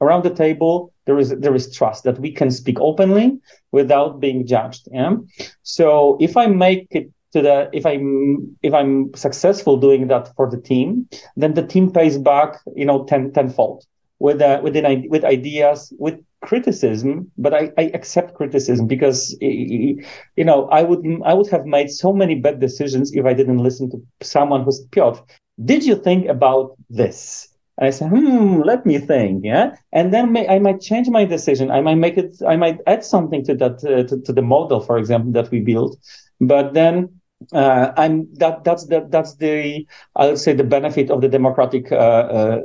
around 0.00 0.24
the 0.24 0.34
table 0.34 0.92
there 1.06 1.18
is 1.18 1.30
there 1.38 1.54
is 1.54 1.74
trust 1.74 2.04
that 2.04 2.18
we 2.18 2.30
can 2.30 2.50
speak 2.50 2.78
openly 2.80 3.38
without 3.72 4.20
being 4.20 4.46
judged 4.46 4.88
yeah? 4.92 5.16
So 5.62 6.16
if 6.20 6.36
i 6.36 6.46
make 6.46 6.86
it 6.90 7.10
to 7.32 7.42
the 7.42 7.68
if 7.72 7.84
i'm 7.84 8.56
if 8.62 8.72
i'm 8.72 9.14
successful 9.14 9.76
doing 9.76 10.08
that 10.08 10.34
for 10.36 10.48
the 10.50 10.60
team 10.60 11.08
then 11.36 11.54
the 11.54 11.66
team 11.66 11.90
pays 11.90 12.18
back 12.18 12.58
you 12.74 12.86
know 12.86 13.04
ten 13.04 13.32
tenfold 13.32 13.84
with 14.18 14.40
uh, 14.40 14.60
with, 14.62 14.76
an, 14.76 15.04
with 15.10 15.24
ideas 15.24 15.92
with 15.98 16.18
criticism 16.42 17.30
but 17.36 17.52
I, 17.52 17.72
I 17.76 17.84
accept 17.94 18.34
criticism 18.34 18.86
because 18.86 19.36
you 19.40 20.44
know 20.48 20.68
i 20.68 20.82
would 20.82 21.04
i 21.24 21.34
would 21.34 21.48
have 21.48 21.66
made 21.66 21.90
so 21.90 22.12
many 22.12 22.36
bad 22.36 22.60
decisions 22.60 23.12
if 23.12 23.24
i 23.24 23.34
didn't 23.34 23.58
listen 23.58 23.90
to 23.90 23.98
someone 24.22 24.62
who's 24.62 24.80
piotr 24.92 25.20
did 25.64 25.84
you 25.84 25.96
think 25.96 26.26
about 26.28 26.76
this 26.88 27.48
I 27.78 27.90
say, 27.90 28.06
hmm, 28.06 28.62
let 28.62 28.86
me 28.86 28.98
think, 28.98 29.44
yeah, 29.44 29.76
and 29.92 30.12
then 30.12 30.32
may, 30.32 30.48
I 30.48 30.58
might 30.58 30.80
change 30.80 31.08
my 31.08 31.26
decision. 31.26 31.70
I 31.70 31.82
might 31.82 31.96
make 31.96 32.16
it. 32.16 32.36
I 32.46 32.56
might 32.56 32.80
add 32.86 33.04
something 33.04 33.44
to 33.44 33.54
that 33.56 33.84
uh, 33.84 34.04
to, 34.08 34.20
to, 34.20 34.32
the 34.32 34.42
model, 34.42 34.80
for 34.80 34.96
example, 34.96 35.32
that 35.32 35.50
we 35.50 35.60
built. 35.60 35.98
But 36.40 36.72
then 36.72 37.20
uh, 37.52 37.92
I'm 37.96 38.32
that 38.36 38.64
that's 38.64 38.86
the 38.86 39.06
that's 39.10 39.36
the 39.36 39.86
I 40.14 40.28
would 40.28 40.38
say 40.38 40.54
the 40.54 40.64
benefit 40.64 41.10
of 41.10 41.20
the 41.20 41.28
democratic 41.28 41.92
uh, 41.92 41.96
uh, 41.96 42.60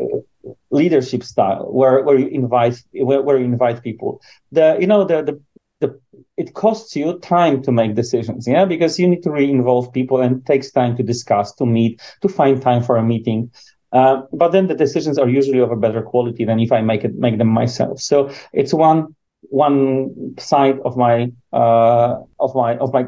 leadership 0.69 1.23
style, 1.23 1.71
where 1.71 2.03
where 2.03 2.17
you 2.17 2.27
invite 2.27 2.81
where, 2.93 3.21
where 3.21 3.37
you 3.37 3.45
invite 3.45 3.83
people. 3.83 4.21
The 4.51 4.77
you 4.79 4.87
know 4.87 5.03
the 5.03 5.23
the 5.23 5.41
the, 5.81 5.99
it 6.37 6.53
costs 6.53 6.95
you 6.95 7.19
time 7.19 7.61
to 7.63 7.71
make 7.71 7.95
decisions, 7.95 8.47
yeah, 8.47 8.65
because 8.65 8.99
you 8.99 9.07
need 9.07 9.23
to 9.23 9.31
re-involve 9.31 9.91
people 9.91 10.21
and 10.21 10.37
it 10.37 10.45
takes 10.45 10.71
time 10.71 10.95
to 10.95 11.03
discuss, 11.03 11.53
to 11.55 11.65
meet, 11.65 11.99
to 12.21 12.29
find 12.29 12.61
time 12.61 12.83
for 12.83 12.97
a 12.97 13.03
meeting. 13.03 13.51
Uh, 13.91 14.21
but 14.31 14.49
then 14.49 14.67
the 14.67 14.75
decisions 14.75 15.17
are 15.17 15.27
usually 15.27 15.59
of 15.59 15.71
a 15.71 15.75
better 15.75 16.01
quality 16.01 16.45
than 16.45 16.59
if 16.59 16.71
I 16.71 16.81
make 16.81 17.03
it 17.03 17.15
make 17.15 17.37
them 17.37 17.49
myself. 17.49 17.99
So 17.99 18.31
it's 18.53 18.73
one 18.73 19.15
one 19.49 20.35
side 20.39 20.79
of 20.85 20.95
my 20.95 21.31
uh, 21.51 22.15
of 22.39 22.55
my 22.55 22.77
of 22.77 22.93
my 22.93 23.07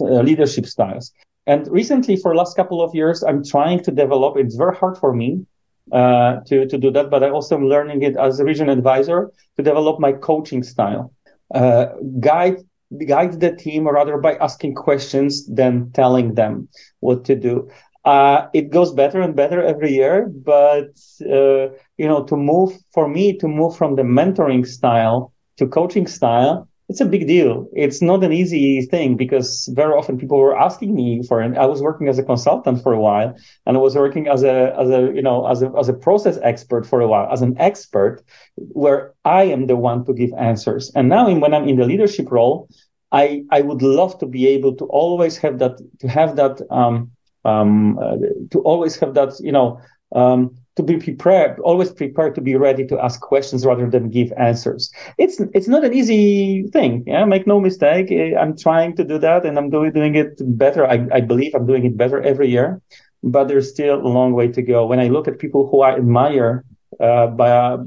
uh, 0.00 0.04
leadership 0.22 0.66
styles. 0.66 1.12
And 1.46 1.66
recently, 1.68 2.16
for 2.16 2.34
last 2.34 2.56
couple 2.56 2.80
of 2.80 2.94
years, 2.94 3.22
I'm 3.22 3.44
trying 3.44 3.82
to 3.84 3.90
develop. 3.90 4.36
It's 4.36 4.56
very 4.56 4.74
hard 4.74 4.96
for 4.96 5.12
me 5.12 5.44
uh, 5.92 6.40
to 6.46 6.66
to 6.66 6.78
do 6.78 6.90
that, 6.92 7.10
but 7.10 7.22
I 7.22 7.30
also 7.30 7.56
am 7.56 7.66
learning 7.66 8.02
it 8.02 8.16
as 8.16 8.40
a 8.40 8.44
region 8.44 8.68
advisor 8.68 9.30
to 9.56 9.62
develop 9.62 10.00
my 10.00 10.12
coaching 10.12 10.62
style. 10.62 11.12
Uh, 11.54 11.86
guide 12.20 12.58
guide 13.06 13.40
the 13.40 13.54
team 13.54 13.86
rather 13.88 14.18
by 14.18 14.36
asking 14.36 14.74
questions 14.74 15.46
than 15.46 15.90
telling 15.92 16.34
them 16.34 16.68
what 17.00 17.24
to 17.24 17.34
do. 17.34 17.68
Uh, 18.04 18.48
it 18.52 18.70
goes 18.70 18.92
better 18.92 19.20
and 19.20 19.34
better 19.34 19.62
every 19.62 19.92
year, 19.92 20.26
but 20.28 20.92
uh, 21.22 21.68
you 21.96 22.06
know, 22.06 22.22
to 22.24 22.36
move 22.36 22.72
for 22.92 23.08
me 23.08 23.36
to 23.38 23.48
move 23.48 23.76
from 23.76 23.96
the 23.96 24.02
mentoring 24.02 24.66
style 24.66 25.32
to 25.56 25.66
coaching 25.66 26.06
style 26.06 26.68
it's 26.88 27.00
a 27.00 27.06
big 27.06 27.26
deal. 27.26 27.66
It's 27.72 28.02
not 28.02 28.22
an 28.24 28.32
easy 28.32 28.82
thing 28.82 29.16
because 29.16 29.70
very 29.74 29.94
often 29.94 30.18
people 30.18 30.38
were 30.38 30.56
asking 30.56 30.94
me 30.94 31.22
for. 31.26 31.42
I 31.42 31.64
was 31.66 31.80
working 31.80 32.08
as 32.08 32.18
a 32.18 32.22
consultant 32.22 32.82
for 32.82 32.92
a 32.92 33.00
while 33.00 33.34
and 33.64 33.76
I 33.76 33.80
was 33.80 33.96
working 33.96 34.28
as 34.28 34.42
a, 34.42 34.74
as 34.78 34.90
a, 34.90 35.10
you 35.14 35.22
know, 35.22 35.46
as 35.46 35.62
a, 35.62 35.72
as 35.78 35.88
a 35.88 35.94
process 35.94 36.38
expert 36.42 36.86
for 36.86 37.00
a 37.00 37.08
while, 37.08 37.32
as 37.32 37.40
an 37.40 37.56
expert 37.58 38.22
where 38.56 39.14
I 39.24 39.44
am 39.44 39.66
the 39.66 39.76
one 39.76 40.04
to 40.04 40.12
give 40.12 40.32
answers. 40.38 40.92
And 40.94 41.08
now 41.08 41.32
when 41.34 41.54
I'm 41.54 41.68
in 41.68 41.76
the 41.76 41.86
leadership 41.86 42.30
role, 42.30 42.68
I, 43.10 43.44
I 43.50 43.62
would 43.62 43.80
love 43.80 44.18
to 44.18 44.26
be 44.26 44.46
able 44.48 44.74
to 44.76 44.84
always 44.84 45.38
have 45.38 45.58
that, 45.60 45.80
to 46.00 46.08
have 46.08 46.36
that, 46.36 46.60
um, 46.70 47.12
um, 47.44 47.98
uh, 47.98 48.16
to 48.50 48.60
always 48.60 48.96
have 48.96 49.14
that, 49.14 49.38
you 49.40 49.52
know, 49.52 49.80
um, 50.14 50.56
to 50.76 50.82
be 50.82 50.96
prepared, 50.96 51.60
always 51.60 51.92
prepared 51.92 52.34
to 52.34 52.40
be 52.40 52.56
ready 52.56 52.84
to 52.86 52.98
ask 53.00 53.20
questions 53.20 53.64
rather 53.64 53.88
than 53.88 54.10
give 54.10 54.32
answers. 54.36 54.92
It's 55.18 55.40
it's 55.54 55.68
not 55.68 55.84
an 55.84 55.94
easy 55.94 56.64
thing. 56.72 57.04
Yeah, 57.06 57.24
make 57.24 57.46
no 57.46 57.60
mistake. 57.60 58.10
Eh, 58.10 58.34
I'm 58.36 58.56
trying 58.56 58.96
to 58.96 59.04
do 59.04 59.18
that, 59.18 59.46
and 59.46 59.56
I'm 59.58 59.70
doing 59.70 59.92
doing 59.92 60.14
it 60.16 60.40
better. 60.58 60.86
I, 60.86 61.06
I 61.12 61.20
believe 61.20 61.54
I'm 61.54 61.66
doing 61.66 61.84
it 61.84 61.96
better 61.96 62.20
every 62.22 62.48
year, 62.48 62.80
but 63.22 63.44
there's 63.48 63.70
still 63.70 64.00
a 64.00 64.08
long 64.08 64.32
way 64.32 64.48
to 64.48 64.62
go. 64.62 64.86
When 64.86 64.98
I 64.98 65.08
look 65.08 65.28
at 65.28 65.38
people 65.38 65.68
who 65.68 65.82
I 65.82 65.94
admire 65.94 66.64
uh, 66.98 67.28
by 67.28 67.50
uh, 67.50 67.84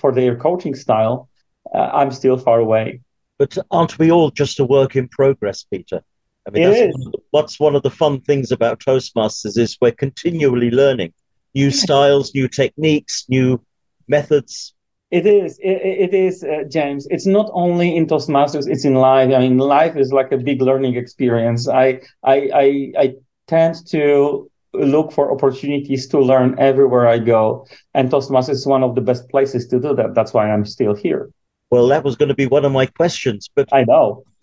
for 0.00 0.12
their 0.12 0.36
coaching 0.36 0.74
style, 0.74 1.28
uh, 1.74 1.90
I'm 1.92 2.10
still 2.10 2.36
far 2.36 2.58
away. 2.58 3.00
But 3.38 3.58
aren't 3.70 3.98
we 3.98 4.10
all 4.10 4.30
just 4.30 4.60
a 4.60 4.64
work 4.64 4.96
in 4.96 5.08
progress, 5.08 5.64
Peter? 5.70 6.02
I 6.46 6.50
mean, 6.50 6.62
that's 6.64 6.98
one, 6.98 7.10
the, 7.12 7.18
what's 7.30 7.60
one 7.60 7.76
of 7.76 7.82
the 7.82 7.90
fun 7.90 8.20
things 8.20 8.50
about 8.50 8.80
Toastmasters 8.80 9.56
is 9.56 9.78
we're 9.80 9.92
continually 9.92 10.70
learning 10.70 11.12
new 11.54 11.70
styles, 11.70 12.34
new 12.34 12.48
techniques, 12.48 13.24
new 13.28 13.60
methods. 14.08 14.74
It 15.10 15.26
is. 15.26 15.58
It, 15.58 16.10
it 16.10 16.14
is, 16.14 16.42
uh, 16.42 16.64
James. 16.68 17.06
It's 17.10 17.26
not 17.26 17.50
only 17.52 17.94
in 17.94 18.06
Toastmasters; 18.06 18.66
it's 18.66 18.84
in 18.84 18.94
life. 18.94 19.32
I 19.34 19.40
mean, 19.40 19.58
life 19.58 19.94
is 19.96 20.12
like 20.12 20.32
a 20.32 20.38
big 20.38 20.62
learning 20.62 20.96
experience. 20.96 21.68
I, 21.68 22.00
I, 22.24 22.36
I, 22.54 22.92
I 22.98 23.14
tend 23.46 23.86
to 23.88 24.50
look 24.72 25.12
for 25.12 25.30
opportunities 25.30 26.08
to 26.08 26.18
learn 26.18 26.56
everywhere 26.58 27.06
I 27.06 27.18
go, 27.18 27.66
and 27.92 28.10
Toastmasters 28.10 28.50
is 28.50 28.66
one 28.66 28.82
of 28.82 28.94
the 28.94 29.02
best 29.02 29.28
places 29.28 29.68
to 29.68 29.78
do 29.78 29.94
that. 29.94 30.14
That's 30.14 30.32
why 30.32 30.50
I'm 30.50 30.64
still 30.64 30.94
here. 30.94 31.30
Well, 31.70 31.88
that 31.88 32.04
was 32.04 32.16
going 32.16 32.30
to 32.30 32.34
be 32.34 32.46
one 32.46 32.64
of 32.64 32.72
my 32.72 32.86
questions, 32.86 33.50
but 33.54 33.68
I 33.72 33.84
know. 33.84 34.24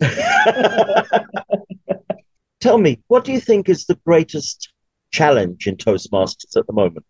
Tell 2.60 2.78
me, 2.78 3.00
what 3.08 3.24
do 3.24 3.32
you 3.32 3.40
think 3.40 3.68
is 3.68 3.86
the 3.86 3.98
greatest 4.06 4.72
challenge 5.12 5.66
in 5.66 5.76
Toastmasters 5.76 6.56
at 6.56 6.66
the 6.66 6.72
moment? 6.72 7.06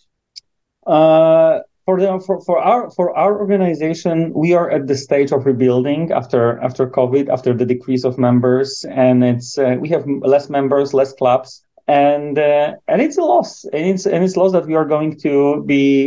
Uh, 0.87 1.61
for, 1.85 2.01
the, 2.01 2.23
for, 2.25 2.41
for 2.43 2.59
our 2.59 2.91
for 2.91 3.17
our 3.17 3.39
organization, 3.39 4.33
we 4.33 4.55
are 4.55 4.71
at 4.71 4.87
the 4.87 4.97
stage 4.97 5.33
of 5.33 5.45
rebuilding 5.45 6.13
after 6.13 6.61
after 6.61 6.89
COVID, 6.89 7.29
after 7.29 7.53
the 7.53 7.67
decrease 7.67 8.05
of 8.05 8.17
members, 8.17 8.85
and 8.91 9.25
it's 9.25 9.59
uh, 9.59 9.77
we 9.81 9.89
have 9.89 10.05
less 10.23 10.49
members, 10.49 10.95
less 10.95 11.13
clubs, 11.13 11.65
and 11.89 12.39
uh, 12.39 12.75
and 12.87 13.03
it's 13.03 13.19
a 13.19 13.23
loss, 13.23 13.65
and 13.65 13.85
it's 13.87 14.07
and 14.07 14.23
it's 14.23 14.37
loss 14.37 14.53
that 14.53 14.67
we 14.67 14.77
are 14.77 14.85
going 14.85 15.19
to 15.21 15.65
be 15.65 16.07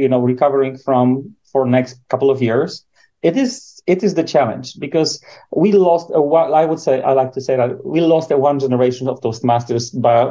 you 0.00 0.08
know 0.08 0.20
recovering 0.20 0.78
from 0.78 1.34
for 1.50 1.66
next 1.66 1.98
couple 2.08 2.30
of 2.30 2.40
years. 2.40 2.86
It 3.22 3.36
is 3.36 3.73
it 3.86 4.02
is 4.02 4.14
the 4.14 4.22
challenge 4.24 4.78
because 4.78 5.22
we 5.54 5.72
lost 5.72 6.10
a 6.14 6.20
while. 6.20 6.54
I 6.54 6.64
would 6.64 6.78
say 6.80 7.02
I 7.02 7.12
like 7.12 7.32
to 7.32 7.40
say 7.40 7.56
that 7.56 7.84
we 7.84 8.00
lost 8.00 8.30
a 8.30 8.38
one 8.38 8.58
generation 8.58 9.08
of 9.08 9.20
Toastmasters 9.20 10.00
by 10.00 10.22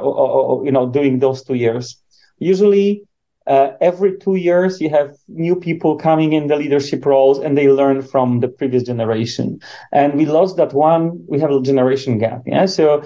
you 0.66 0.72
know 0.72 0.90
doing 0.90 1.20
those 1.20 1.44
two 1.44 1.54
years. 1.56 2.02
Usually, 2.40 3.04
uh, 3.48 3.72
every 3.82 4.18
two 4.18 4.36
years 4.36 4.82
you 4.82 4.90
have 4.90 5.16
new 5.28 5.56
people 5.56 5.98
coming 5.98 6.34
in 6.34 6.48
the 6.48 6.56
leadership 6.56 7.06
roles 7.06 7.40
and 7.40 7.58
they 7.58 7.70
learn 7.70 8.02
from 8.02 8.40
the 8.40 8.48
previous 8.48 8.84
generation. 8.84 9.60
And 9.92 10.16
we 10.16 10.26
lost 10.26 10.58
that 10.58 10.74
one. 10.74 11.24
We 11.28 11.40
have 11.40 11.52
a 11.52 11.62
generation 11.62 12.18
gap. 12.18 12.44
Yeah, 12.46 12.66
so 12.66 13.04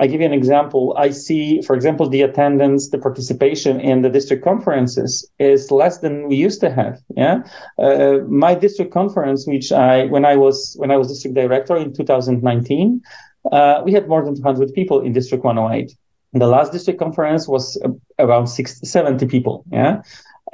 I 0.00 0.06
give 0.06 0.22
you 0.22 0.26
an 0.26 0.32
example. 0.32 0.94
I 0.96 1.10
see, 1.10 1.60
for 1.60 1.76
example, 1.76 2.08
the 2.08 2.22
attendance, 2.22 2.88
the 2.88 2.98
participation 2.98 3.78
in 3.80 4.00
the 4.00 4.08
district 4.08 4.42
conferences 4.42 5.30
is 5.38 5.70
less 5.70 5.98
than 5.98 6.26
we 6.26 6.36
used 6.36 6.60
to 6.62 6.70
have. 6.70 6.98
Yeah, 7.16 7.42
uh, 7.78 8.18
my 8.26 8.54
district 8.54 8.92
conference, 8.92 9.46
which 9.46 9.70
I 9.70 10.06
when 10.06 10.24
I 10.24 10.36
was 10.36 10.74
when 10.78 10.90
I 10.90 10.96
was 10.96 11.08
district 11.08 11.34
director 11.34 11.76
in 11.76 11.92
2019, 11.92 13.02
uh, 13.52 13.82
we 13.84 13.92
had 13.92 14.08
more 14.08 14.24
than 14.24 14.34
200 14.34 14.72
people 14.72 15.00
in 15.00 15.12
District 15.12 15.44
108. 15.44 15.94
The 16.32 16.46
last 16.46 16.72
district 16.72 16.98
conference 16.98 17.46
was 17.46 17.78
around 18.18 18.46
60, 18.46 18.86
70 18.86 19.26
people. 19.26 19.64
Yeah, 19.70 20.00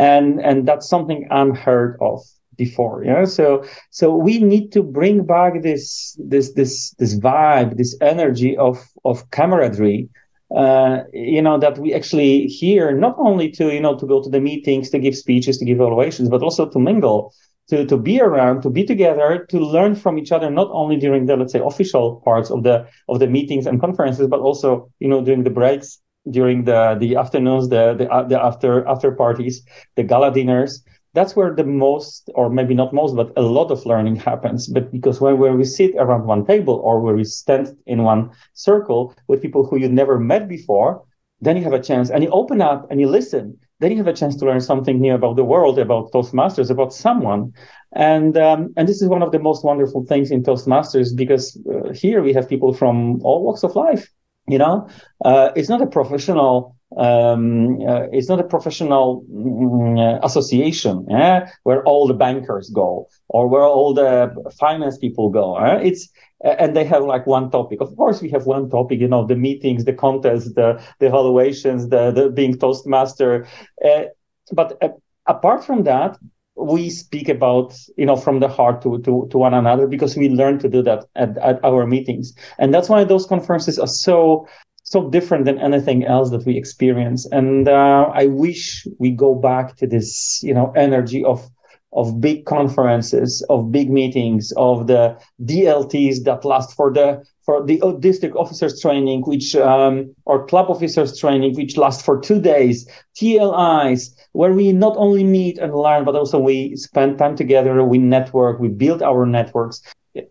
and 0.01 0.41
and 0.41 0.67
that's 0.67 0.89
something 0.89 1.29
unheard 1.31 1.99
of 2.01 2.21
before 2.57 3.05
yeah 3.05 3.25
so 3.25 3.65
so 3.91 4.15
we 4.15 4.39
need 4.39 4.73
to 4.73 4.83
bring 4.83 5.25
back 5.25 5.63
this 5.63 6.17
this 6.19 6.53
this 6.55 6.91
this 6.99 7.19
vibe 7.19 7.77
this 7.77 7.97
energy 8.01 8.57
of 8.57 8.79
of 9.05 9.31
camaraderie 9.31 10.09
uh, 10.55 11.01
you 11.13 11.43
know 11.43 11.59
that 11.59 11.77
we 11.79 11.93
actually 11.93 12.47
hear 12.47 12.93
not 12.97 13.17
only 13.19 13.51
to 13.51 13.73
you 13.75 13.81
know 13.81 13.99
to 13.99 14.07
go 14.07 14.23
to 14.23 14.31
the 14.31 14.41
meetings 14.41 14.91
to 14.91 14.99
give 14.99 15.17
speeches 15.17 15.59
to 15.59 15.65
give 15.65 15.79
evaluations 15.79 16.29
but 16.29 16.43
also 16.43 16.69
to 16.69 16.79
mingle 16.79 17.33
to 17.69 17.85
to 17.87 17.97
be 17.97 18.21
around 18.21 18.63
to 18.63 18.71
be 18.71 18.85
together 18.85 19.45
to 19.51 19.59
learn 19.59 19.95
from 19.95 20.19
each 20.19 20.31
other 20.31 20.51
not 20.51 20.69
only 20.71 20.97
during 20.97 21.27
the 21.27 21.37
let's 21.37 21.53
say 21.53 21.61
official 21.61 22.21
parts 22.25 22.51
of 22.51 22.63
the 22.63 22.87
of 23.09 23.19
the 23.19 23.27
meetings 23.27 23.67
and 23.67 23.81
conferences 23.81 24.29
but 24.29 24.41
also 24.41 24.89
you 25.01 25.09
know 25.09 25.21
during 25.21 25.43
the 25.43 25.51
breaks 25.51 26.01
during 26.31 26.65
the 26.65 26.97
the 27.01 27.17
afternoons 27.17 27.69
the 27.69 27.95
the, 27.95 28.27
the 28.29 28.41
after 28.41 28.87
after 28.87 29.13
parties 29.13 29.65
the 29.97 30.03
gala 30.03 30.33
dinners 30.33 30.83
that's 31.17 31.35
where 31.35 31.55
the 31.55 31.65
most, 31.65 32.31
or 32.35 32.51
maybe 32.51 32.75
not 32.75 32.93
most, 32.93 33.17
but 33.17 33.33
a 33.37 33.43
lot 33.43 33.71
of 33.71 33.87
learning 33.87 34.17
happens. 34.31 34.69
But 34.69 34.93
because 34.93 35.19
when, 35.21 35.39
when 35.39 35.57
we 35.57 35.65
sit 35.65 35.95
around 35.97 36.27
one 36.27 36.45
table 36.45 36.75
or 36.85 37.01
where 37.01 37.17
we 37.17 37.25
stand 37.25 37.75
in 37.87 38.03
one 38.03 38.31
circle 38.53 39.15
with 39.27 39.41
people 39.41 39.67
who 39.67 39.79
you 39.79 39.89
never 39.89 40.21
met 40.21 40.47
before, 40.47 41.03
then 41.41 41.57
you 41.57 41.65
have 41.65 41.73
a 41.73 41.83
chance 41.83 42.11
and 42.11 42.23
you 42.23 42.31
open 42.31 42.61
up 42.61 42.87
and 42.91 43.01
you 43.01 43.09
listen. 43.09 43.59
Then 43.81 43.91
you 43.93 43.97
have 43.99 44.07
a 44.07 44.13
chance 44.13 44.37
to 44.37 44.45
learn 44.45 44.61
something 44.61 45.01
new 45.01 45.15
about 45.15 45.37
the 45.37 45.45
world, 45.45 45.79
about 45.79 46.13
Toastmasters, 46.13 46.71
about 46.71 46.93
someone. 46.93 47.53
And, 47.93 48.37
um, 48.37 48.73
and 48.77 48.87
this 48.87 49.01
is 49.01 49.09
one 49.09 49.23
of 49.23 49.33
the 49.33 49.39
most 49.39 49.65
wonderful 49.65 50.05
things 50.05 50.31
in 50.31 50.43
Toastmasters 50.43 51.17
because 51.17 51.59
uh, 51.73 51.93
here 51.93 52.23
we 52.23 52.35
have 52.35 52.49
people 52.49 52.73
from 52.75 53.23
all 53.23 53.43
walks 53.43 53.65
of 53.65 53.75
life. 53.75 54.11
You 54.49 54.59
know, 54.59 54.89
uh, 55.25 55.51
it's 55.57 55.69
not 55.69 55.83
a 55.83 55.87
professional 55.87 56.77
um, 56.97 57.81
uh, 57.87 58.07
it's 58.13 58.29
not 58.29 58.39
a 58.39 58.45
professional 58.45 59.25
mm, 59.31 60.21
association 60.23 61.05
yeah, 61.11 61.51
where 61.65 61.83
all 61.83 62.07
the 62.07 62.15
bankers 62.15 62.71
go 62.71 63.09
or 63.29 63.49
where 63.49 63.65
all 63.65 63.93
the 63.93 64.33
finance 64.59 64.97
people 64.97 65.29
go. 65.31 65.57
Eh? 65.57 65.81
It's 65.83 66.09
and 66.43 66.77
they 66.77 66.85
have 66.85 67.05
like 67.05 67.27
one 67.27 67.51
topic. 67.51 67.81
Of 67.81 67.97
course, 67.97 68.23
we 68.23 68.31
have 68.31 68.47
one 68.47 68.69
topic. 68.71 69.01
You 69.01 69.09
know, 69.09 69.27
the 69.27 69.37
meetings, 69.37 69.85
the 69.85 69.93
contests, 69.93 70.53
the, 70.55 70.83
the 71.01 71.07
evaluations, 71.07 71.89
the, 71.89 72.11
the 72.11 72.31
being 72.31 72.59
Toastmaster. 72.59 73.47
Uh, 73.85 74.05
but 74.53 74.81
apart 75.27 75.65
from 75.65 75.85
that, 75.85 76.19
we 76.57 76.89
speak 76.91 77.29
about 77.29 77.77
you 77.97 78.07
know 78.07 78.17
from 78.17 78.41
the 78.41 78.49
heart 78.49 78.81
to, 78.83 78.99
to, 79.03 79.29
to 79.31 79.39
one 79.39 79.55
another 79.55 79.87
because 79.87 80.17
we 80.17 80.29
learn 80.29 80.59
to 80.59 80.69
do 80.69 80.83
that 80.83 81.05
at, 81.15 81.37
at 81.39 81.63
our 81.65 81.87
meetings 81.87 82.33
and 82.59 82.73
that's 82.73 82.89
why 82.89 83.05
those 83.05 83.27
conferences 83.27 83.79
are 83.79 83.87
so 83.87 84.47
so 84.87 85.11
different 85.11 85.45
than 85.45 85.59
anything 85.59 86.05
else 86.05 86.31
that 86.31 86.47
we 86.47 86.57
experience. 86.57 87.27
And 87.33 87.69
uh, 87.69 88.09
I 88.15 88.27
wish 88.27 88.87
we 89.01 89.11
go 89.11 89.35
back 89.35 89.75
to 89.79 89.87
this, 89.87 90.41
you 90.45 90.55
know, 90.55 90.73
energy 90.77 91.25
of 91.25 91.51
of 91.93 92.21
big 92.21 92.45
conferences, 92.45 93.45
of 93.49 93.73
big 93.73 93.91
meetings, 93.91 94.53
of 94.57 94.87
the 94.87 95.19
DLTs 95.43 96.25
that 96.25 96.45
last 96.45 96.75
for 96.75 96.93
the 96.93 97.25
for 97.47 97.65
the 97.65 97.81
district 98.01 98.35
officers 98.35 98.81
training, 98.83 99.23
which 99.23 99.55
um, 99.55 100.13
or 100.25 100.45
club 100.47 100.69
officers 100.69 101.19
training, 101.19 101.55
which 101.55 101.77
lasts 101.77 102.03
for 102.03 102.21
two 102.21 102.41
days, 102.41 102.91
TLIs, 103.15 104.15
where 104.33 104.53
we 104.53 104.73
not 104.73 104.97
only 104.97 105.23
meet 105.23 105.57
and 105.57 105.73
learn, 105.73 106.05
but 106.05 106.17
also 106.17 106.41
we 106.41 106.75
spend 106.75 107.19
time 107.19 107.37
together, 107.37 107.83
we 107.85 107.99
network, 107.99 108.59
we 108.59 108.69
build 108.69 109.01
our 109.01 109.25
networks, 109.25 109.81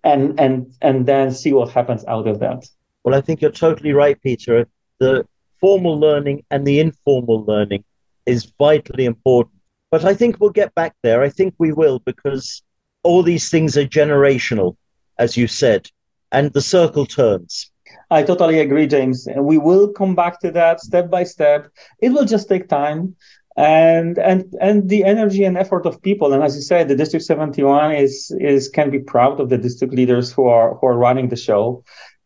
and 0.03 0.37
and 0.39 0.67
and 0.81 1.05
then 1.05 1.31
see 1.31 1.53
what 1.53 1.69
happens 1.71 2.03
out 2.07 2.27
of 2.27 2.39
that. 2.39 2.67
Well, 3.03 3.15
I 3.15 3.21
think 3.21 3.41
you're 3.41 3.51
totally 3.51 3.93
right, 3.93 4.21
Peter. 4.21 4.67
The 4.99 5.25
formal 5.61 5.97
learning 5.97 6.43
and 6.51 6.67
the 6.67 6.79
informal 6.79 7.45
learning 7.45 7.85
is 8.25 8.51
vitally 8.59 9.05
important. 9.05 9.55
But 9.89 10.03
I 10.03 10.13
think 10.13 10.39
we'll 10.39 10.49
get 10.49 10.75
back 10.75 10.93
there. 11.01 11.21
I 11.21 11.29
think 11.29 11.53
we 11.57 11.71
will 11.71 11.99
because 11.99 12.61
all 13.03 13.23
these 13.23 13.49
things 13.49 13.77
are 13.77 13.85
generational, 13.85 14.75
as 15.17 15.37
you 15.37 15.47
said, 15.47 15.89
and 16.35 16.53
the 16.53 16.61
circle 16.61 17.05
turns. 17.05 17.71
I 18.11 18.23
totally 18.23 18.59
agree, 18.59 18.87
James. 18.87 19.25
And 19.27 19.45
we 19.45 19.57
will 19.57 19.87
come 19.91 20.15
back 20.15 20.39
to 20.41 20.51
that 20.51 20.79
step 20.79 21.09
by 21.09 21.23
step. 21.23 21.69
It 22.01 22.09
will 22.09 22.25
just 22.25 22.47
take 22.47 22.67
time 22.67 23.15
and 23.57 24.17
and 24.17 24.53
and 24.59 24.89
the 24.89 25.05
energy 25.05 25.45
and 25.45 25.57
effort 25.57 25.85
of 25.85 26.01
people 26.01 26.33
and 26.33 26.43
as 26.43 26.57
you 26.57 26.61
said 26.61 26.89
the 26.89 26.95
district 26.95 27.23
71 27.23 27.93
is 27.93 28.35
is 28.41 28.67
can 28.67 28.91
be 28.91 28.99
proud 28.99 29.39
of 29.39 29.47
the 29.47 29.57
district 29.57 29.93
leaders 29.93 30.29
who 30.33 30.45
are 30.45 30.75
who 30.75 30.87
are 30.87 30.97
running 30.97 31.29
the 31.29 31.37
show 31.37 31.81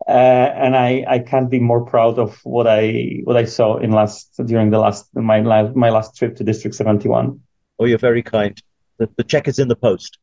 uh, 0.08 0.12
and 0.56 0.75
I, 0.75 1.06
I 1.08 1.20
can't 1.20 1.50
be 1.50 1.60
more 1.60 1.86
proud 1.86 2.18
of 2.18 2.39
what 2.44 2.68
I 2.68 3.20
what 3.25 3.38
I 3.38 3.46
saw 3.46 3.78
in 3.78 3.92
last 3.92 4.32
during 4.46 4.72
the 4.72 4.80
last 4.80 5.08
my 5.13 5.42
last 5.42 5.75
my 5.75 5.89
last 5.89 6.16
trip 6.16 6.36
to 6.38 6.44
District 6.44 6.75
71. 6.75 7.39
Oh, 7.78 7.86
you're 7.86 7.98
very 7.98 8.24
kind. 8.24 8.60
The, 8.98 9.10
the 9.18 9.24
check 9.24 9.48
is 9.48 9.60
in 9.60 9.68
the 9.68 9.75
post. 9.75 10.18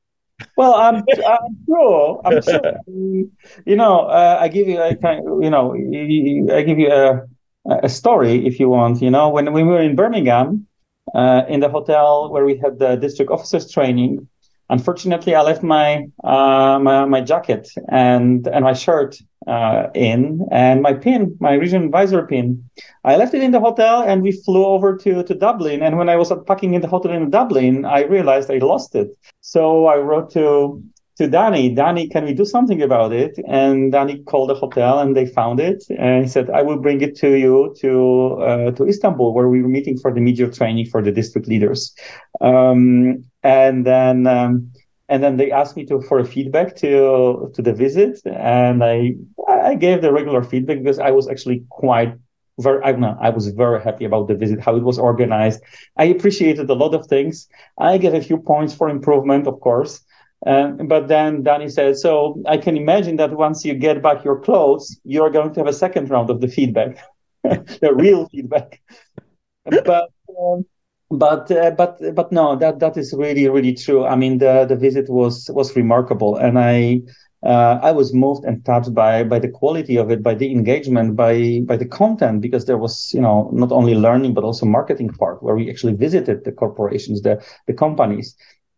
Well, 0.57 0.75
I'm, 0.75 0.97
I'm 0.97 1.57
sure. 1.66 2.21
I'm 2.25 2.43
sure. 2.43 2.73
you 2.87 3.76
know, 3.76 4.00
uh, 4.00 4.38
I 4.40 4.49
give 4.49 4.69
you 4.69 4.81
a 4.81 4.95
kind. 4.97 5.25
You 5.43 5.50
know, 5.50 5.75
I 5.75 6.62
give 6.62 6.78
you 6.78 6.90
a 6.93 7.26
a 7.69 7.88
story 7.88 8.47
if 8.47 8.61
you 8.61 8.69
want. 8.69 9.02
You 9.02 9.11
know, 9.11 9.28
when 9.28 9.52
we 9.52 9.62
were 9.62 9.81
in 9.81 9.97
Birmingham, 9.97 10.66
uh, 11.14 11.43
in 11.49 11.61
the 11.61 11.69
hotel 11.69 12.31
where 12.31 12.45
we 12.45 12.57
had 12.57 12.78
the 12.78 12.97
district 12.97 13.31
officers 13.31 13.71
training, 13.71 14.28
unfortunately, 14.69 15.35
I 15.35 15.43
left 15.43 15.62
my 15.62 16.07
uh, 16.25 16.78
my, 16.81 17.05
my 17.07 17.21
jacket 17.21 17.69
and 17.88 18.47
and 18.47 18.64
my 18.64 18.75
shirt 18.75 19.16
uh, 19.47 19.88
in, 19.95 20.47
and 20.50 20.83
my 20.83 20.93
pin, 20.93 21.37
my 21.41 21.55
region 21.55 21.85
advisor 21.85 22.26
pin. 22.26 22.69
I 23.05 23.17
left 23.17 23.35
it 23.35 23.43
in 23.43 23.53
the 23.53 23.61
hotel, 23.61 24.03
and 24.03 24.23
we 24.23 24.33
flew 24.33 24.65
over 24.65 24.97
to 24.99 25.23
to 25.23 25.35
Dublin. 25.35 25.83
And 25.83 25.97
when 25.99 26.09
I 26.09 26.17
was 26.17 26.31
unpacking 26.31 26.75
in 26.75 26.81
the 26.81 26.88
hotel 26.88 27.12
in 27.12 27.31
Dublin, 27.31 27.85
I 27.85 28.05
realized 28.05 28.50
I 28.50 28.59
lost 28.59 28.95
it. 28.95 29.09
So 29.41 29.87
I 29.87 29.99
wrote 29.99 30.31
to 30.33 30.83
to 31.17 31.26
Danny, 31.26 31.75
Danny, 31.75 32.09
can 32.09 32.25
we 32.25 32.35
do 32.35 32.45
something 32.45 32.83
about 32.83 33.12
it? 33.12 33.38
And 33.49 33.91
Danny 33.91 34.23
called 34.25 34.50
the 34.50 34.55
hotel 34.55 34.99
and 34.99 35.17
they 35.17 35.25
found 35.25 35.61
it. 35.61 35.83
And 35.99 36.25
he 36.25 36.29
said, 36.29 36.50
I 36.50 36.61
will 36.61 36.76
bring 36.76 37.00
it 37.00 37.17
to 37.17 37.38
you 37.38 37.75
to 37.81 38.38
uh, 38.43 38.71
to 38.73 38.87
Istanbul, 38.87 39.33
where 39.33 39.49
we 39.49 39.62
were 39.62 39.69
meeting 39.69 39.97
for 39.99 40.12
the 40.12 40.21
media 40.21 40.50
training 40.50 40.87
for 40.87 41.03
the 41.03 41.12
district 41.12 41.49
leaders. 41.49 41.95
Um, 42.41 43.25
and 43.43 43.87
then 43.87 44.26
um, 44.26 44.71
and 45.08 45.22
then 45.22 45.36
they 45.36 45.50
asked 45.50 45.76
me 45.76 45.84
to 45.86 46.00
for 46.00 46.18
a 46.18 46.25
feedback 46.25 46.76
to 46.76 47.50
to 47.54 47.62
the 47.62 47.72
visit, 47.72 48.20
and 48.26 48.82
I 48.82 49.14
I 49.48 49.75
gave 49.75 50.02
the 50.02 50.12
regular 50.12 50.42
feedback 50.42 50.78
because 50.78 50.98
I 50.98 51.10
was 51.10 51.28
actually 51.28 51.64
quite 51.70 52.14
very 52.58 52.82
I, 52.82 52.92
know, 52.92 53.16
I 53.20 53.30
was 53.30 53.48
very 53.48 53.80
happy 53.82 54.04
about 54.04 54.28
the 54.28 54.34
visit, 54.34 54.60
how 54.60 54.76
it 54.76 54.82
was 54.82 54.98
organized. 54.98 55.62
I 55.96 56.04
appreciated 56.04 56.68
a 56.70 56.75
lot 56.75 56.94
of 56.94 57.06
things. 57.06 57.48
I 57.78 57.98
gave 57.98 58.14
a 58.14 58.20
few 58.20 58.38
points 58.38 58.75
for 58.75 58.88
improvement, 58.88 59.46
of 59.46 59.60
course. 59.60 60.02
Um, 60.46 60.86
but 60.86 61.08
then 61.08 61.42
Danny 61.42 61.68
said, 61.68 61.96
so 61.96 62.42
I 62.46 62.58
can 62.58 62.76
imagine 62.76 63.16
that 63.16 63.32
once 63.32 63.64
you 63.64 63.75
get 63.75 64.02
back 64.02 64.25
your 64.25 64.40
clothes, 64.40 64.98
you're 65.04 65.30
going 65.30 65.52
to 65.54 65.60
have 65.60 65.66
a 65.66 65.72
second 65.72 66.10
round 66.10 66.30
of 66.30 66.40
the 66.40 66.48
feedback, 66.48 66.98
the 67.42 67.92
real 67.94 68.28
feedback. 68.28 68.80
but 69.64 70.10
um, 70.40 70.64
but 71.10 71.50
uh, 71.50 71.70
but 71.70 71.98
but 72.14 72.32
no, 72.32 72.56
that 72.56 72.80
that 72.80 72.96
is 72.96 73.14
really 73.16 73.48
really 73.48 73.75
true. 73.75 74.04
I 74.04 74.16
mean, 74.16 74.38
the 74.38 74.64
the 74.66 74.76
visit 74.76 75.08
was 75.08 75.50
was 75.52 75.76
remarkable, 75.76 76.36
and 76.36 76.58
I. 76.58 77.02
Uh, 77.44 77.78
I 77.80 77.92
was 77.92 78.14
moved 78.14 78.44
and 78.44 78.64
touched 78.64 78.92
by 78.94 79.22
by 79.22 79.38
the 79.38 79.50
quality 79.50 79.98
of 79.98 80.10
it, 80.10 80.20
by 80.22 80.34
the 80.34 80.50
engagement, 80.50 81.14
by 81.14 81.60
by 81.64 81.76
the 81.76 81.84
content, 81.84 82.40
because 82.40 82.64
there 82.64 82.78
was 82.78 83.12
you 83.12 83.20
know 83.20 83.50
not 83.52 83.70
only 83.70 83.94
learning 83.94 84.34
but 84.34 84.42
also 84.42 84.66
marketing 84.66 85.10
part 85.10 85.42
where 85.42 85.54
we 85.54 85.70
actually 85.70 85.92
visited 85.92 86.44
the 86.44 86.50
corporations, 86.50 87.22
the 87.22 87.40
the 87.68 87.75
companies, 87.75 88.34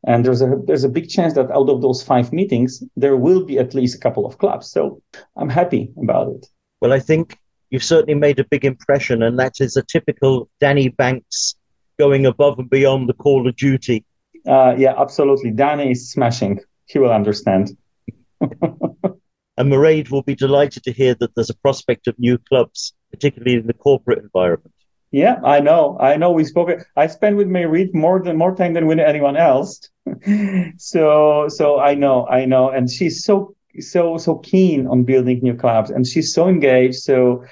and 0.06 0.24
there's 0.26 0.42
a 0.42 0.56
there's 0.66 0.84
a 0.84 0.88
big 0.88 1.08
chance 1.08 1.34
that 1.34 1.50
out 1.50 1.70
of 1.70 1.80
those 1.82 2.02
five 2.02 2.32
meetings, 2.32 2.82
there 2.96 3.16
will 3.16 3.44
be 3.44 3.58
at 3.58 3.74
least 3.74 3.94
a 3.94 4.00
couple 4.00 4.26
of 4.26 4.38
clubs. 4.38 4.70
So 4.70 5.00
I'm 5.36 5.48
happy 5.48 5.90
about 6.02 6.28
it. 6.28 6.46
Well, 6.80 6.92
I 6.92 7.00
think 7.00 7.38
you've 7.70 7.84
certainly 7.84 8.14
made 8.14 8.38
a 8.38 8.44
big 8.44 8.64
impression, 8.64 9.22
and 9.22 9.38
that 9.38 9.60
is 9.60 9.76
a 9.76 9.82
typical 9.82 10.50
Danny 10.60 10.88
Banks 10.88 11.54
going 11.98 12.26
above 12.26 12.58
and 12.58 12.70
beyond 12.70 13.08
the 13.08 13.14
call 13.14 13.46
of 13.48 13.56
duty. 13.56 14.04
Uh, 14.46 14.74
yeah, 14.78 14.94
absolutely. 14.96 15.50
Danny 15.50 15.90
is 15.90 16.10
smashing. 16.10 16.60
He 16.86 16.98
will 16.98 17.12
understand. 17.12 17.76
and 18.40 18.52
Mairead 19.58 20.10
will 20.10 20.22
be 20.22 20.34
delighted 20.34 20.84
to 20.84 20.92
hear 20.92 21.14
that 21.16 21.34
there's 21.34 21.50
a 21.50 21.56
prospect 21.56 22.06
of 22.06 22.18
new 22.18 22.38
clubs, 22.38 22.94
particularly 23.10 23.54
in 23.58 23.66
the 23.66 23.74
corporate 23.74 24.20
environment. 24.20 24.72
Yeah, 25.10 25.40
I 25.42 25.60
know. 25.60 25.96
I 26.00 26.16
know. 26.16 26.30
We 26.30 26.44
spoke. 26.44 26.70
I 26.96 27.06
spent 27.06 27.36
with 27.36 27.48
Mairead 27.48 27.94
more 27.94 28.22
than 28.22 28.36
more 28.36 28.54
time 28.54 28.74
than 28.74 28.86
with 28.86 28.98
anyone 28.98 29.36
else. 29.36 29.88
so, 30.76 31.48
so 31.48 31.80
I 31.80 31.94
know. 31.94 32.26
I 32.26 32.44
know. 32.44 32.68
And 32.68 32.90
she's 32.90 33.24
so 33.24 33.56
so 33.80 34.18
so 34.18 34.36
keen 34.36 34.86
on 34.86 35.04
building 35.04 35.40
new 35.42 35.54
clubs, 35.54 35.90
and 35.90 36.06
she's 36.06 36.34
so 36.34 36.46
engaged. 36.46 36.96
So, 36.96 37.44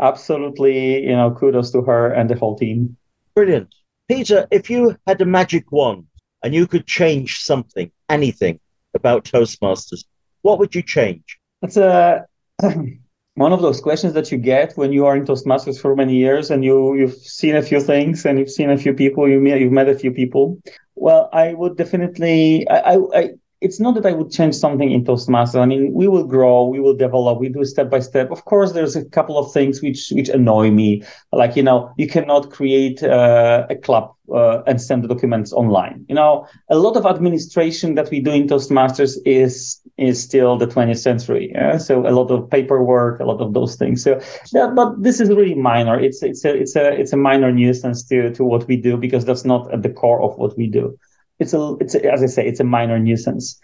absolutely, 0.00 1.04
you 1.04 1.12
know, 1.12 1.30
kudos 1.30 1.70
to 1.72 1.82
her 1.82 2.12
and 2.12 2.28
the 2.28 2.34
whole 2.34 2.56
team. 2.56 2.96
Brilliant, 3.36 3.72
Peter. 4.08 4.46
If 4.50 4.70
you 4.70 4.96
had 5.06 5.20
a 5.20 5.24
magic 5.24 5.70
wand 5.72 6.06
and 6.42 6.54
you 6.54 6.66
could 6.66 6.86
change 6.86 7.38
something, 7.38 7.90
anything 8.08 8.60
about 8.94 9.24
Toastmasters, 9.24 10.04
what 10.42 10.58
would 10.58 10.74
you 10.74 10.82
change? 10.82 11.38
That's 11.62 11.76
uh, 11.76 12.22
a 12.62 12.74
one 13.36 13.52
of 13.52 13.62
those 13.62 13.80
questions 13.80 14.12
that 14.12 14.30
you 14.30 14.38
get 14.38 14.74
when 14.76 14.92
you 14.92 15.06
are 15.06 15.16
in 15.16 15.24
Toastmasters 15.24 15.80
for 15.80 15.96
many 15.96 16.16
years 16.16 16.50
and 16.50 16.64
you 16.64 16.94
you've 16.94 17.14
seen 17.14 17.56
a 17.56 17.62
few 17.62 17.80
things 17.80 18.24
and 18.24 18.38
you've 18.38 18.50
seen 18.50 18.70
a 18.70 18.78
few 18.78 18.94
people, 18.94 19.28
you 19.28 19.44
you've 19.44 19.72
met 19.72 19.88
a 19.88 19.98
few 19.98 20.12
people. 20.12 20.60
Well, 20.94 21.28
I 21.32 21.54
would 21.54 21.76
definitely. 21.76 22.68
I, 22.68 22.94
I, 22.94 22.98
I 23.14 23.30
it's 23.64 23.80
not 23.80 23.94
that 23.94 24.04
I 24.04 24.12
would 24.12 24.30
change 24.30 24.54
something 24.54 24.90
in 24.90 25.04
Toastmasters. 25.04 25.58
I 25.60 25.64
mean, 25.64 25.92
we 25.94 26.06
will 26.06 26.24
grow, 26.24 26.64
we 26.66 26.80
will 26.80 26.94
develop, 26.94 27.40
we 27.40 27.48
do 27.48 27.64
step 27.64 27.90
by 27.90 28.00
step. 28.00 28.30
Of 28.30 28.44
course, 28.44 28.72
there's 28.72 28.94
a 28.94 29.04
couple 29.06 29.38
of 29.38 29.52
things 29.52 29.80
which 29.82 30.10
which 30.10 30.28
annoy 30.28 30.70
me, 30.70 31.02
like 31.32 31.56
you 31.56 31.62
know, 31.62 31.90
you 31.96 32.06
cannot 32.06 32.50
create 32.50 33.02
uh, 33.02 33.66
a 33.70 33.76
club 33.76 34.14
uh, 34.32 34.62
and 34.66 34.80
send 34.80 35.02
the 35.02 35.08
documents 35.08 35.52
online. 35.52 36.04
You 36.08 36.14
know, 36.14 36.46
a 36.68 36.76
lot 36.76 36.96
of 36.96 37.06
administration 37.06 37.94
that 37.94 38.10
we 38.10 38.20
do 38.20 38.32
in 38.32 38.46
Toastmasters 38.46 39.16
is 39.24 39.80
is 39.96 40.22
still 40.22 40.58
the 40.58 40.66
20th 40.66 40.98
century. 40.98 41.50
Yeah? 41.54 41.78
So 41.78 42.06
a 42.06 42.12
lot 42.12 42.30
of 42.30 42.50
paperwork, 42.50 43.20
a 43.20 43.24
lot 43.24 43.40
of 43.40 43.54
those 43.54 43.76
things. 43.76 44.02
So, 44.02 44.20
yeah, 44.52 44.68
but 44.74 45.02
this 45.02 45.20
is 45.20 45.30
really 45.30 45.54
minor. 45.54 45.98
It's 45.98 46.22
it's 46.22 46.44
a 46.44 46.54
it's 46.54 46.76
a 46.76 46.92
it's 47.00 47.14
a 47.14 47.16
minor 47.16 47.50
nuisance 47.50 48.02
to 48.08 48.30
to 48.34 48.44
what 48.44 48.68
we 48.68 48.76
do 48.76 48.98
because 48.98 49.24
that's 49.24 49.46
not 49.46 49.72
at 49.72 49.82
the 49.82 49.90
core 49.90 50.20
of 50.22 50.36
what 50.36 50.54
we 50.58 50.66
do 50.66 50.98
it's 51.38 51.52
a 51.52 51.76
it's 51.80 51.94
a, 51.94 52.12
as 52.12 52.22
I 52.22 52.26
say, 52.26 52.46
it's 52.46 52.60
a 52.60 52.64
minor 52.64 52.98
nuisance. 52.98 53.60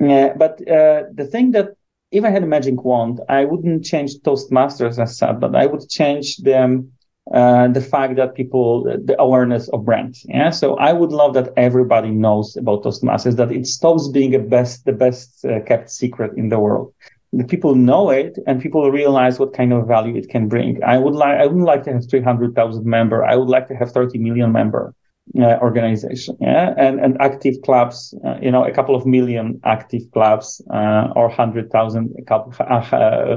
Uh, 0.00 0.30
but 0.36 0.60
uh, 0.68 1.04
the 1.12 1.28
thing 1.30 1.52
that 1.52 1.70
if 2.10 2.24
I 2.24 2.30
had 2.30 2.42
a 2.42 2.46
magic 2.46 2.84
wand, 2.84 3.20
I 3.28 3.44
wouldn't 3.44 3.84
change 3.84 4.14
Toastmasters 4.20 4.98
as 4.98 5.18
such, 5.18 5.40
but 5.40 5.54
I 5.54 5.66
would 5.66 5.88
change 5.88 6.36
the 6.38 6.84
uh, 7.32 7.68
the 7.68 7.80
fact 7.80 8.16
that 8.16 8.34
people 8.34 8.84
the 8.84 9.16
awareness 9.20 9.68
of 9.68 9.84
brand. 9.84 10.14
Yeah, 10.26 10.50
so 10.50 10.76
I 10.76 10.92
would 10.92 11.10
love 11.10 11.34
that 11.34 11.52
everybody 11.56 12.10
knows 12.10 12.56
about 12.56 12.84
Toastmasters, 12.84 13.36
that 13.36 13.50
it 13.50 13.66
stops 13.66 14.08
being 14.08 14.34
a 14.34 14.38
best 14.38 14.84
the 14.84 14.92
best 14.92 15.44
uh, 15.44 15.60
kept 15.60 15.90
secret 15.90 16.32
in 16.36 16.50
the 16.50 16.58
world. 16.58 16.92
The 17.32 17.44
people 17.44 17.74
know 17.74 18.10
it 18.10 18.38
and 18.46 18.62
people 18.62 18.88
realize 18.92 19.40
what 19.40 19.54
kind 19.54 19.72
of 19.72 19.88
value 19.88 20.14
it 20.16 20.28
can 20.28 20.46
bring. 20.48 20.84
I 20.84 20.98
would 20.98 21.14
like 21.14 21.40
I 21.40 21.46
wouldn't 21.46 21.64
like 21.64 21.82
to 21.84 21.92
have 21.94 22.08
three 22.08 22.22
hundred 22.22 22.54
thousand 22.54 22.84
member. 22.84 23.24
I 23.24 23.34
would 23.36 23.48
like 23.48 23.66
to 23.68 23.74
have 23.74 23.90
thirty 23.90 24.18
million 24.18 24.52
member 24.52 24.94
uh, 25.38 25.56
organization 25.60 26.36
yeah? 26.40 26.74
And 26.76 27.00
and 27.00 27.16
active 27.20 27.56
clubs 27.64 28.14
uh, 28.24 28.36
you 28.40 28.50
know 28.50 28.64
a 28.64 28.72
couple 28.72 28.94
of 28.94 29.06
million 29.06 29.60
active 29.64 30.02
clubs 30.12 30.60
uh, 30.72 31.08
or 31.16 31.28
100,000 31.28 32.30
uh, 32.30 33.36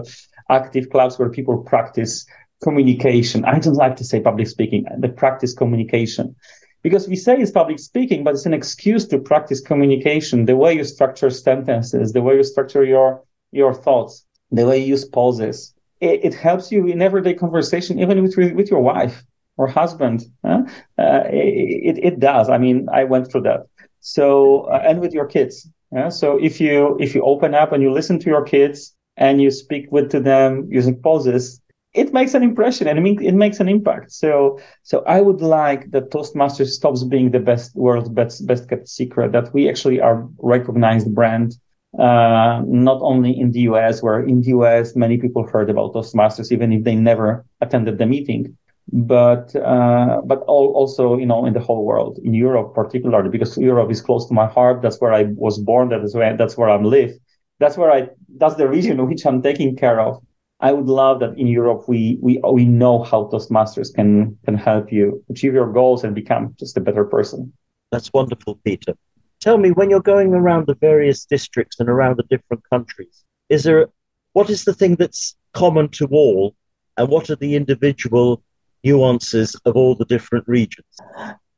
active 0.50 0.90
clubs 0.90 1.18
where 1.18 1.30
people 1.30 1.58
practice 1.64 2.26
communication. 2.64 3.46
I 3.46 3.60
don't 3.60 3.76
like 3.76 3.96
to 3.98 4.04
say 4.04 4.20
public 4.20 4.48
speaking 4.48 4.86
the 5.00 5.10
practice 5.10 5.54
communication. 5.54 6.36
Because 6.84 7.08
we 7.08 7.16
say 7.16 7.38
it's 7.38 7.52
public 7.52 7.80
speaking 7.80 8.24
but 8.24 8.34
it's 8.36 8.46
an 8.46 8.54
excuse 8.54 9.06
to 9.08 9.18
practice 9.20 9.62
communication. 9.62 10.46
The 10.46 10.56
way 10.56 10.74
you 10.74 10.84
structure 10.84 11.30
sentences 11.30 12.14
the 12.14 12.22
way 12.22 12.36
you 12.36 12.44
structure 12.44 12.84
your 12.84 13.24
your 13.52 13.74
thoughts 13.74 14.26
the 14.52 14.66
way 14.66 14.80
you 14.80 14.88
use 14.88 15.06
pauses 15.06 15.74
it, 16.00 16.24
it 16.24 16.34
helps 16.34 16.72
you 16.72 16.88
in 16.88 17.02
everyday 17.02 17.34
conversation 17.34 18.00
even 18.00 18.22
with 18.22 18.36
with 18.38 18.70
your 18.70 18.82
wife 18.82 19.24
or 19.58 19.68
husband. 19.68 20.24
Uh, 20.44 20.64
it, 20.98 22.00
it 22.04 22.20
does. 22.20 22.50
I 22.50 22.58
mean, 22.58 22.88
I 22.92 23.04
went 23.04 23.30
through 23.32 23.42
that. 23.42 23.68
So, 24.00 24.62
uh, 24.72 24.82
and 24.86 25.02
with 25.02 25.14
your 25.14 25.26
kids. 25.26 25.68
Yeah? 25.92 26.10
So 26.10 26.38
if 26.42 26.62
you, 26.62 26.98
if 27.00 27.14
you 27.16 27.22
open 27.24 27.54
up 27.54 27.72
and 27.72 27.84
you 27.84 27.92
listen 27.92 28.20
to 28.20 28.30
your 28.30 28.44
kids 28.44 28.96
and 29.18 29.42
you 29.42 29.52
speak 29.52 29.92
with 29.92 30.10
to 30.12 30.20
them 30.20 30.68
using 30.70 31.02
pauses, 31.02 31.60
it 31.94 32.14
makes 32.14 32.36
an 32.36 32.44
impression 32.44 32.88
and 32.88 33.00
it 33.08 33.34
makes 33.34 33.60
an 33.60 33.68
impact. 33.68 34.12
So, 34.12 34.60
so 34.84 35.04
I 35.08 35.22
would 35.22 35.42
like 35.42 35.90
that 35.92 36.12
Toastmasters 36.12 36.68
stops 36.68 37.04
being 37.04 37.32
the 37.32 37.40
best 37.40 37.76
world's 37.76 38.10
best, 38.10 38.46
best 38.46 38.70
kept 38.70 38.88
secret, 38.88 39.32
that 39.32 39.52
we 39.54 39.68
actually 39.68 40.00
are 40.00 40.28
recognized 40.38 41.14
brand 41.16 41.56
uh, 41.98 42.62
not 42.68 43.00
only 43.02 43.38
in 43.40 43.52
the 43.52 43.62
US, 43.62 44.04
where 44.04 44.22
in 44.22 44.42
the 44.42 44.50
US 44.50 44.96
many 44.96 45.18
people 45.18 45.48
heard 45.48 45.70
about 45.70 45.94
Toastmasters, 45.94 46.52
even 46.52 46.72
if 46.72 46.84
they 46.84 46.96
never 46.96 47.46
attended 47.62 47.98
the 47.98 48.06
meeting, 48.06 48.56
but 48.92 49.56
uh, 49.56 50.22
but 50.26 50.40
also 50.44 51.18
you 51.18 51.26
know 51.26 51.46
in 51.46 51.54
the 51.54 51.60
whole 51.60 51.86
world 51.86 52.20
in 52.24 52.34
Europe 52.34 52.74
particularly 52.74 53.30
because 53.30 53.58
Europe 53.58 53.92
is 53.92 54.02
close 54.02 54.28
to 54.28 54.34
my 54.34 54.48
heart 54.48 54.82
that's 54.82 55.00
where 55.02 55.14
I 55.14 55.24
was 55.36 55.58
born 55.58 55.90
that 55.90 56.02
is 56.02 56.16
where 56.16 56.36
that's 56.38 56.58
where 56.58 56.70
I'm 56.70 56.84
live. 56.84 57.12
That's 57.60 57.78
where 57.78 57.92
I 57.92 58.10
that's 58.38 58.56
the 58.56 58.68
region 58.68 59.06
which 59.10 59.26
I'm 59.26 59.42
taking 59.42 59.76
care 59.76 60.00
of. 60.00 60.22
I 60.60 60.72
would 60.72 60.88
love 60.88 61.20
that 61.20 61.38
in 61.38 61.48
Europe 61.48 61.84
we 61.88 62.18
we 62.22 62.40
we 62.52 62.66
know 62.66 63.04
how 63.04 63.26
Toastmasters 63.26 63.94
can 63.94 64.38
can 64.46 64.56
help 64.56 64.92
you 64.92 65.24
achieve 65.30 65.54
your 65.54 65.72
goals 65.72 66.04
and 66.04 66.16
become 66.16 66.56
just 66.58 66.78
a 66.78 66.82
better 66.82 67.04
person. 67.04 67.54
That's 67.92 68.12
wonderful 68.14 68.60
Peter. 68.64 68.94
Tell 69.40 69.58
me 69.58 69.72
when 69.72 69.90
you're 69.90 70.00
going 70.00 70.34
around 70.34 70.66
the 70.66 70.76
various 70.76 71.26
districts 71.26 71.80
and 71.80 71.90
around 71.90 72.18
the 72.18 72.24
different 72.24 72.64
countries 72.70 73.24
is 73.50 73.64
there 73.64 73.88
what 74.34 74.50
is 74.50 74.64
the 74.64 74.74
thing 74.74 74.96
that's 74.96 75.36
common 75.54 75.90
to 75.90 76.08
all 76.08 76.56
and 76.98 77.10
what 77.10 77.30
are 77.30 77.36
the 77.36 77.56
individual 77.56 78.42
nuances 78.88 79.50
of 79.66 79.76
all 79.76 79.94
the 79.96 80.06
different 80.06 80.46
regions? 80.48 80.94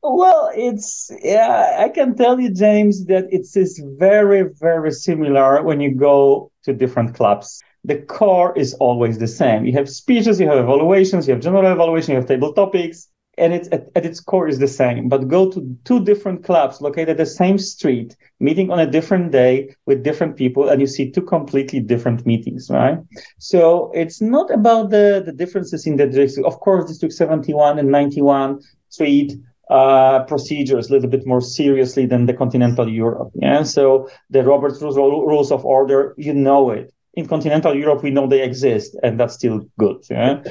Well, 0.02 0.50
it's 0.54 1.10
yeah, 1.22 1.76
I 1.84 1.88
can 1.90 2.16
tell 2.16 2.40
you, 2.40 2.50
James, 2.66 3.04
that 3.06 3.24
it's 3.30 3.56
is 3.56 3.72
very, 3.98 4.42
very 4.68 4.92
similar 4.92 5.62
when 5.62 5.78
you 5.80 5.90
go 5.94 6.50
to 6.64 6.72
different 6.72 7.14
clubs. 7.14 7.60
The 7.84 7.98
core 8.16 8.52
is 8.56 8.74
always 8.86 9.18
the 9.18 9.32
same. 9.42 9.64
You 9.66 9.74
have 9.74 9.88
speeches, 9.88 10.40
you 10.40 10.48
have 10.48 10.58
evaluations, 10.58 11.26
you 11.26 11.34
have 11.34 11.42
general 11.42 11.70
evaluation, 11.72 12.12
you 12.12 12.20
have 12.20 12.28
table 12.28 12.52
topics, 12.52 13.08
and 13.38 13.52
it's 13.52 13.68
at, 13.72 13.88
at, 13.96 14.04
its 14.04 14.20
core 14.20 14.48
is 14.48 14.58
the 14.58 14.68
same. 14.68 15.08
But 15.08 15.28
go 15.28 15.50
to 15.50 15.76
two 15.84 16.04
different 16.04 16.44
clubs 16.44 16.80
located 16.80 17.10
at 17.10 17.16
the 17.16 17.26
same 17.26 17.58
street, 17.58 18.16
meeting 18.38 18.70
on 18.70 18.78
a 18.78 18.90
different 18.90 19.32
day 19.32 19.74
with 19.86 20.02
different 20.02 20.36
people, 20.36 20.68
and 20.68 20.80
you 20.80 20.86
see 20.86 21.10
two 21.10 21.22
completely 21.22 21.80
different 21.80 22.26
meetings, 22.26 22.68
right? 22.70 22.98
So 23.38 23.90
it's 23.94 24.20
not 24.20 24.50
about 24.52 24.90
the, 24.90 25.22
the 25.24 25.32
differences 25.32 25.86
in 25.86 25.96
the 25.96 26.06
district. 26.06 26.46
Of 26.46 26.60
course, 26.60 26.88
District 26.88 27.14
71 27.14 27.78
and 27.78 27.90
91 27.90 28.60
treat 28.92 29.32
uh, 29.70 30.24
procedures 30.24 30.90
a 30.90 30.92
little 30.92 31.08
bit 31.08 31.26
more 31.26 31.40
seriously 31.40 32.04
than 32.04 32.26
the 32.26 32.34
continental 32.34 32.88
Europe. 32.88 33.30
Yeah. 33.34 33.62
So 33.62 34.10
the 34.28 34.42
Robert's 34.42 34.82
rules, 34.82 34.96
rules 34.96 35.52
of 35.52 35.64
order, 35.64 36.14
you 36.18 36.34
know 36.34 36.70
it. 36.70 36.92
In 37.14 37.26
continental 37.26 37.74
Europe, 37.74 38.02
we 38.02 38.10
know 38.10 38.26
they 38.26 38.42
exist, 38.42 38.96
and 39.02 39.18
that's 39.18 39.34
still 39.34 39.66
good. 39.78 40.04
Yeah. 40.10 40.42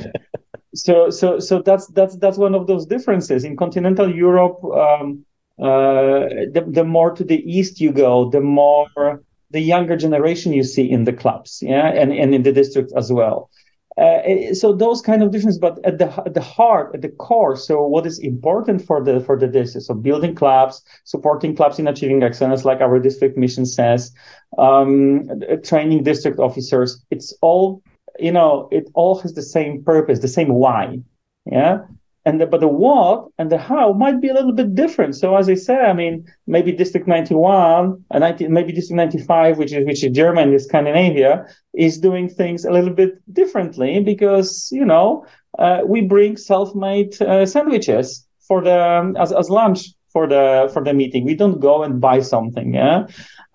So 0.73 1.09
so 1.09 1.39
so 1.39 1.61
that's 1.61 1.87
that's 1.87 2.15
that's 2.17 2.37
one 2.37 2.55
of 2.55 2.67
those 2.67 2.85
differences 2.85 3.43
in 3.43 3.57
continental 3.57 4.13
Europe. 4.13 4.63
Um, 4.63 5.25
uh, 5.59 6.47
the, 6.53 6.63
the 6.67 6.85
more 6.85 7.13
to 7.13 7.23
the 7.23 7.43
east 7.51 7.81
you 7.81 7.91
go, 7.91 8.29
the 8.29 8.39
more 8.39 9.21
the 9.51 9.59
younger 9.59 9.97
generation 9.97 10.53
you 10.53 10.63
see 10.63 10.89
in 10.89 11.03
the 11.03 11.11
clubs, 11.11 11.59
yeah, 11.61 11.87
and, 11.87 12.13
and 12.13 12.33
in 12.33 12.43
the 12.43 12.51
district 12.51 12.93
as 12.95 13.11
well. 13.11 13.49
Uh, 13.97 14.53
so 14.53 14.71
those 14.71 15.01
kind 15.01 15.21
of 15.21 15.31
differences, 15.31 15.59
but 15.59 15.83
at 15.83 15.97
the 15.97 16.05
at 16.25 16.33
the 16.33 16.41
heart, 16.41 16.91
at 16.93 17.01
the 17.01 17.09
core. 17.09 17.57
So 17.57 17.85
what 17.85 18.05
is 18.05 18.19
important 18.19 18.85
for 18.85 19.03
the 19.03 19.19
for 19.19 19.37
the 19.37 19.47
district? 19.47 19.87
So 19.87 19.93
building 19.93 20.35
clubs, 20.35 20.81
supporting 21.03 21.55
clubs 21.55 21.79
in 21.79 21.87
achieving 21.87 22.23
excellence, 22.23 22.63
like 22.63 22.79
our 22.79 22.99
district 22.99 23.37
mission 23.37 23.65
says, 23.65 24.13
um, 24.57 25.27
training 25.65 26.03
district 26.03 26.39
officers. 26.39 27.03
It's 27.11 27.33
all 27.41 27.81
you 28.21 28.31
know, 28.31 28.67
it 28.71 28.89
all 28.93 29.19
has 29.19 29.33
the 29.33 29.41
same 29.41 29.83
purpose, 29.83 30.19
the 30.19 30.27
same 30.27 30.49
why. 30.53 30.99
Yeah. 31.45 31.79
And 32.25 32.39
the, 32.41 32.45
but 32.45 32.59
the 32.59 32.67
what 32.67 33.29
and 33.37 33.49
the 33.49 33.57
how 33.57 33.93
might 33.93 34.21
be 34.21 34.27
a 34.27 34.33
little 34.33 34.51
bit 34.51 34.75
different. 34.75 35.15
So 35.15 35.35
as 35.35 35.49
I 35.49 35.55
said, 35.55 35.85
I 35.85 35.93
mean, 35.93 36.25
maybe 36.47 36.71
District 36.71 37.07
91 37.07 38.03
and 38.11 38.21
90, 38.21 38.49
maybe 38.49 38.73
District 38.73 38.97
95, 38.97 39.57
which 39.57 39.73
is 39.73 39.85
which 39.85 40.03
is 40.03 40.11
Germany, 40.11 40.59
Scandinavia, 40.59 41.47
is 41.73 41.97
doing 41.97 42.29
things 42.29 42.65
a 42.65 42.71
little 42.71 42.93
bit 42.93 43.13
differently 43.33 44.01
because 44.01 44.69
you 44.71 44.85
know 44.85 45.25
uh, 45.57 45.81
we 45.85 46.01
bring 46.01 46.35
self-made 46.35 47.19
uh, 47.21 47.45
sandwiches 47.45 48.27
for 48.47 48.61
the 48.61 48.79
um, 48.79 49.15
as 49.15 49.31
as 49.31 49.49
lunch 49.49 49.93
for 50.11 50.27
the 50.27 50.69
for 50.73 50.83
the 50.83 50.93
meeting. 50.93 51.25
We 51.25 51.35
don't 51.35 51.59
go 51.59 51.83
and 51.83 52.01
buy 52.01 52.21
something. 52.21 52.73
Yeah. 52.73 53.07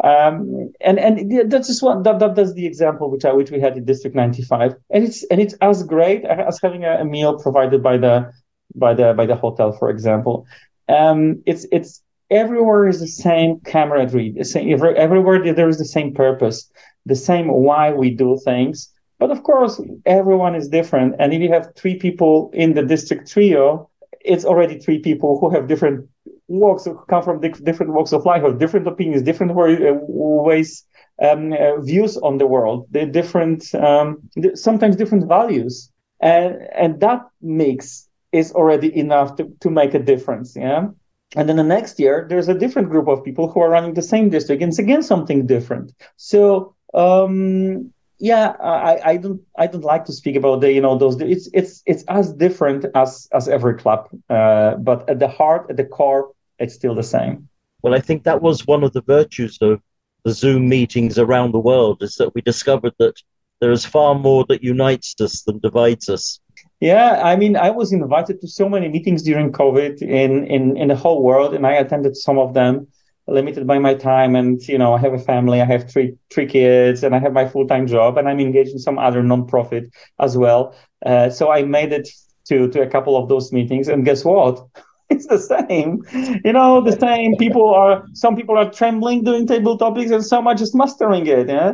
Um, 0.03 0.73
and 0.81 0.99
and 0.99 1.51
that's 1.51 1.69
just 1.69 1.83
one 1.83 2.03
that, 2.03 2.19
that 2.19 2.35
that's 2.35 2.55
the 2.55 2.67
example 2.67 3.11
which 3.11 3.25
I 3.25 3.33
which 3.33 3.51
we 3.51 3.61
had 3.61 3.77
in 3.77 3.85
District 3.85 4.17
95, 4.17 4.75
and 4.91 5.05
it's 5.05 5.25
and 5.25 5.41
it's 5.41 5.55
as 5.61 5.83
great 5.83 6.25
as 6.25 6.61
having 6.63 6.85
a, 6.85 7.01
a 7.01 7.05
meal 7.05 7.39
provided 7.39 7.83
by 7.83 7.97
the 7.97 8.33
by 8.75 8.95
the 8.95 9.15
by 9.15 9.27
the 9.27 9.37
hotel, 9.37 9.73
for 9.73 9.91
example. 9.91 10.47
Um, 10.89 11.43
it's 11.47 11.67
it's 11.73 12.03
everywhere 12.31 12.89
is 12.89 13.01
the 13.01 13.07
same 13.07 13.61
camaraderie, 13.61 14.33
the 14.33 14.45
same 14.45 14.69
everywhere 14.73 15.55
there 15.55 15.69
is 15.69 15.79
the 15.79 15.85
same 15.85 16.13
purpose, 16.13 16.71
the 17.07 17.17
same 17.17 17.49
why 17.49 17.93
we 17.93 18.11
do 18.11 18.39
things. 18.45 18.91
But 19.19 19.31
of 19.31 19.45
course, 19.45 19.81
everyone 20.05 20.55
is 20.55 20.69
different, 20.69 21.15
and 21.19 21.33
if 21.33 21.41
you 21.41 21.51
have 21.53 21.73
three 21.77 21.97
people 21.99 22.51
in 22.53 22.75
the 22.75 22.83
district 22.83 23.31
trio, 23.31 23.89
it's 24.21 24.45
already 24.45 24.79
three 24.79 24.99
people 24.99 25.39
who 25.39 25.51
have 25.51 25.69
different 25.69 26.09
walks 26.49 26.87
come 27.09 27.23
from 27.23 27.41
different 27.41 27.93
walks 27.93 28.13
of 28.13 28.25
life, 28.25 28.43
have 28.43 28.59
different 28.59 28.87
opinions, 28.87 29.23
different 29.23 29.53
uh, 29.53 29.99
ways, 30.03 30.85
um, 31.23 31.53
uh, 31.53 31.81
views 31.81 32.17
on 32.19 32.39
the 32.39 32.47
world, 32.47 32.87
the 32.91 33.07
different, 33.07 33.75
um, 33.75 34.19
sometimes 34.55 34.97
different 34.97 35.27
values, 35.27 35.91
and 36.21 36.57
and 36.75 37.01
that 37.01 37.23
mix 37.41 38.09
is 38.33 38.53
already 38.53 38.97
enough 38.97 39.37
to, 39.37 39.51
to 39.61 39.71
make 39.71 39.95
a 39.95 39.99
difference. 39.99 40.57
Yeah. 40.57 40.89
And 41.37 41.49
then 41.49 41.57
the 41.57 41.65
next 41.65 41.99
year, 41.99 42.27
there's 42.29 42.49
a 42.49 42.55
different 42.55 42.91
group 42.91 43.09
of 43.09 43.25
people 43.25 43.49
who 43.51 43.61
are 43.61 43.71
running 43.71 43.95
the 43.95 44.03
same 44.03 44.29
district, 44.29 44.63
and 44.63 44.71
it's 44.71 44.79
again 44.79 45.03
something 45.03 45.47
different. 45.47 45.93
So 46.17 46.75
um, 46.93 47.93
yeah, 48.19 48.55
I, 48.63 49.01
I 49.05 49.17
don't 49.17 49.41
I 49.59 49.67
don't 49.67 49.85
like 49.85 50.05
to 50.07 50.13
speak 50.13 50.37
about 50.37 50.61
the 50.61 50.73
you 50.73 50.81
know 50.81 50.97
those 50.97 51.21
it's 51.21 51.49
it's 51.53 51.83
it's 51.87 52.05
as 52.05 52.33
different 52.33 52.87
as 52.95 53.29
as 53.33 53.49
every 53.49 53.75
club, 53.75 54.09
uh, 54.31 54.77
but 54.77 55.09
at 55.09 55.19
the 55.19 55.29
heart, 55.29 55.67
at 55.71 55.77
the 55.77 55.85
core, 55.85 56.31
it's 56.59 56.75
still 56.75 56.95
the 56.95 57.03
same. 57.03 57.49
Well, 57.83 57.95
I 57.95 58.01
think 58.01 58.25
that 58.25 58.41
was 58.41 58.67
one 58.67 58.85
of 58.85 58.93
the 58.93 59.03
virtues 59.03 59.59
of 59.61 59.81
the 60.25 60.33
Zoom 60.33 60.69
meetings 60.69 61.19
around 61.19 61.53
the 61.53 61.59
world 61.59 62.03
is 62.03 62.15
that 62.17 62.35
we 62.35 62.41
discovered 62.41 62.95
that 62.99 63.15
there 63.61 63.73
is 63.73 63.85
far 63.85 64.15
more 64.15 64.45
that 64.49 64.63
unites 64.63 65.15
us 65.21 65.43
than 65.43 65.59
divides 65.59 66.09
us. 66.09 66.41
Yeah, 66.81 67.21
I 67.23 67.37
mean, 67.37 67.57
I 67.57 67.71
was 67.71 67.93
invited 67.93 68.41
to 68.41 68.49
so 68.49 68.69
many 68.69 68.89
meetings 68.89 69.23
during 69.23 69.53
COVID 69.53 70.03
in 70.03 70.47
in 70.47 70.77
in 70.77 70.89
the 70.89 70.97
whole 70.97 71.23
world, 71.23 71.55
and 71.55 71.67
I 71.67 71.73
attended 71.73 72.17
some 72.17 72.39
of 72.39 72.55
them 72.55 72.87
limited 73.27 73.67
by 73.67 73.79
my 73.79 73.95
time 73.95 74.37
and 74.37 74.67
you 74.69 74.77
know 74.77 74.93
i 74.93 74.99
have 74.99 75.15
a 75.15 75.19
family 75.19 75.61
i 75.61 75.65
have 75.65 75.91
three 75.91 76.15
three 76.31 76.47
kids 76.47 77.03
and 77.03 77.15
i 77.15 77.19
have 77.19 77.33
my 77.33 77.49
full-time 77.49 77.87
job 77.87 78.19
and 78.19 78.29
i'm 78.29 78.41
engaged 78.41 78.73
in 78.73 78.79
some 78.79 78.99
other 78.99 79.23
non-profit 79.23 79.91
as 80.21 80.37
well. 80.37 80.75
Uh, 81.07 81.31
so 81.31 81.51
i 81.51 81.63
made 81.63 81.93
it 81.93 82.09
to 82.47 82.69
to 82.69 82.83
a 82.83 82.87
couple 82.87 83.17
of 83.17 83.29
those 83.29 83.53
meetings 83.53 83.89
and 83.89 84.05
guess 84.05 84.25
what? 84.25 84.67
It's 85.11 85.27
the 85.27 85.39
same. 85.39 86.03
You 86.45 86.55
know 86.55 86.81
the 86.81 86.99
same. 86.99 87.37
People 87.37 87.69
are 87.69 88.07
some 88.15 88.37
people 88.37 88.57
are 88.57 88.71
trembling 88.71 89.23
doing 89.23 89.47
table 89.47 89.77
topics 89.77 90.11
and 90.11 90.25
some 90.25 90.47
are 90.47 90.55
just 90.55 90.75
mastering 90.75 91.27
it 91.27 91.47
yeah? 91.49 91.73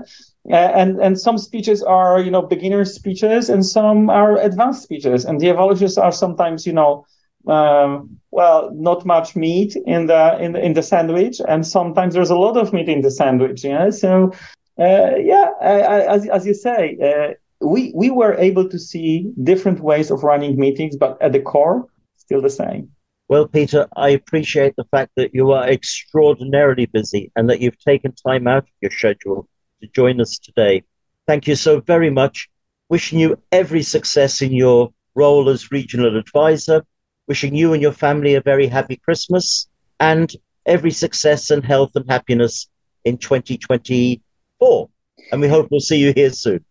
Uh, 0.50 0.72
and 0.74 1.00
and 1.00 1.18
some 1.18 1.38
speeches 1.38 1.82
are 1.82 2.20
you 2.20 2.30
know 2.30 2.42
beginner 2.42 2.84
speeches 2.84 3.48
and 3.48 3.64
some 3.64 4.10
are 4.10 4.36
advanced 4.38 4.82
speeches 4.82 5.24
and 5.24 5.40
the 5.40 5.48
evaluations 5.48 5.96
are 5.96 6.10
sometimes 6.10 6.66
you 6.66 6.72
know 6.72 7.06
um, 7.50 8.20
well, 8.30 8.70
not 8.72 9.04
much 9.04 9.34
meat 9.34 9.76
in 9.86 10.06
the 10.06 10.38
in 10.40 10.52
the, 10.52 10.64
in 10.64 10.72
the 10.74 10.82
sandwich, 10.82 11.40
and 11.48 11.66
sometimes 11.66 12.14
there's 12.14 12.30
a 12.30 12.36
lot 12.36 12.56
of 12.56 12.72
meat 12.72 12.88
in 12.88 13.00
the 13.00 13.10
sandwich. 13.10 13.64
Yeah, 13.64 13.90
so 13.90 14.32
uh, 14.78 15.16
yeah, 15.16 15.50
I, 15.60 15.80
I, 15.80 16.14
as 16.14 16.28
as 16.28 16.46
you 16.46 16.54
say, 16.54 16.96
uh, 17.02 17.34
we 17.66 17.92
we 17.94 18.10
were 18.10 18.34
able 18.34 18.68
to 18.68 18.78
see 18.78 19.32
different 19.42 19.80
ways 19.80 20.10
of 20.10 20.22
running 20.22 20.56
meetings, 20.56 20.96
but 20.96 21.20
at 21.20 21.32
the 21.32 21.40
core, 21.40 21.86
still 22.16 22.40
the 22.40 22.50
same. 22.50 22.90
Well, 23.28 23.46
Peter, 23.46 23.86
I 23.96 24.10
appreciate 24.10 24.74
the 24.76 24.88
fact 24.90 25.12
that 25.16 25.34
you 25.34 25.52
are 25.52 25.68
extraordinarily 25.68 26.86
busy 26.86 27.30
and 27.36 27.48
that 27.48 27.60
you've 27.60 27.78
taken 27.78 28.12
time 28.26 28.48
out 28.48 28.64
of 28.64 28.74
your 28.80 28.90
schedule 28.90 29.48
to 29.80 29.88
join 29.94 30.20
us 30.20 30.38
today. 30.38 30.82
Thank 31.28 31.46
you 31.46 31.54
so 31.54 31.80
very 31.80 32.10
much. 32.10 32.48
Wishing 32.88 33.20
you 33.20 33.38
every 33.52 33.84
success 33.84 34.42
in 34.42 34.52
your 34.52 34.90
role 35.14 35.48
as 35.48 35.70
regional 35.70 36.16
advisor 36.18 36.84
wishing 37.30 37.54
you 37.54 37.72
and 37.72 37.80
your 37.80 37.92
family 37.92 38.34
a 38.34 38.40
very 38.40 38.66
happy 38.66 38.96
Christmas 38.96 39.68
and 40.00 40.34
every 40.66 40.90
success 40.90 41.42
and 41.52 41.64
health 41.64 41.92
and 41.94 42.04
happiness 42.10 42.68
in 43.04 43.16
2024. 43.18 44.88
And 45.30 45.40
we 45.40 45.46
hope 45.46 45.68
we'll 45.70 45.78
see 45.78 45.98
you 46.04 46.12
here 46.12 46.30
soon. 46.30 46.64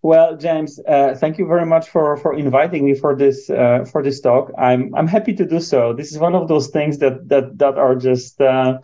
Well, 0.00 0.34
James, 0.38 0.80
uh, 0.88 1.14
thank 1.14 1.36
you 1.38 1.46
very 1.46 1.66
much 1.66 1.90
for, 1.90 2.16
for 2.16 2.32
inviting 2.32 2.86
me 2.86 2.94
for 2.94 3.14
this 3.14 3.50
uh, 3.50 3.84
for 3.92 4.02
this 4.02 4.18
talk. 4.20 4.50
I'm 4.58 4.82
I'm 4.98 5.06
happy 5.16 5.34
to 5.40 5.44
do 5.54 5.60
so. 5.60 5.92
This 5.92 6.10
is 6.10 6.18
one 6.18 6.34
of 6.34 6.48
those 6.48 6.68
things 6.76 6.98
that 7.02 7.28
that 7.28 7.58
that 7.58 7.76
are 7.86 7.94
just 7.94 8.40
uh, 8.40 8.78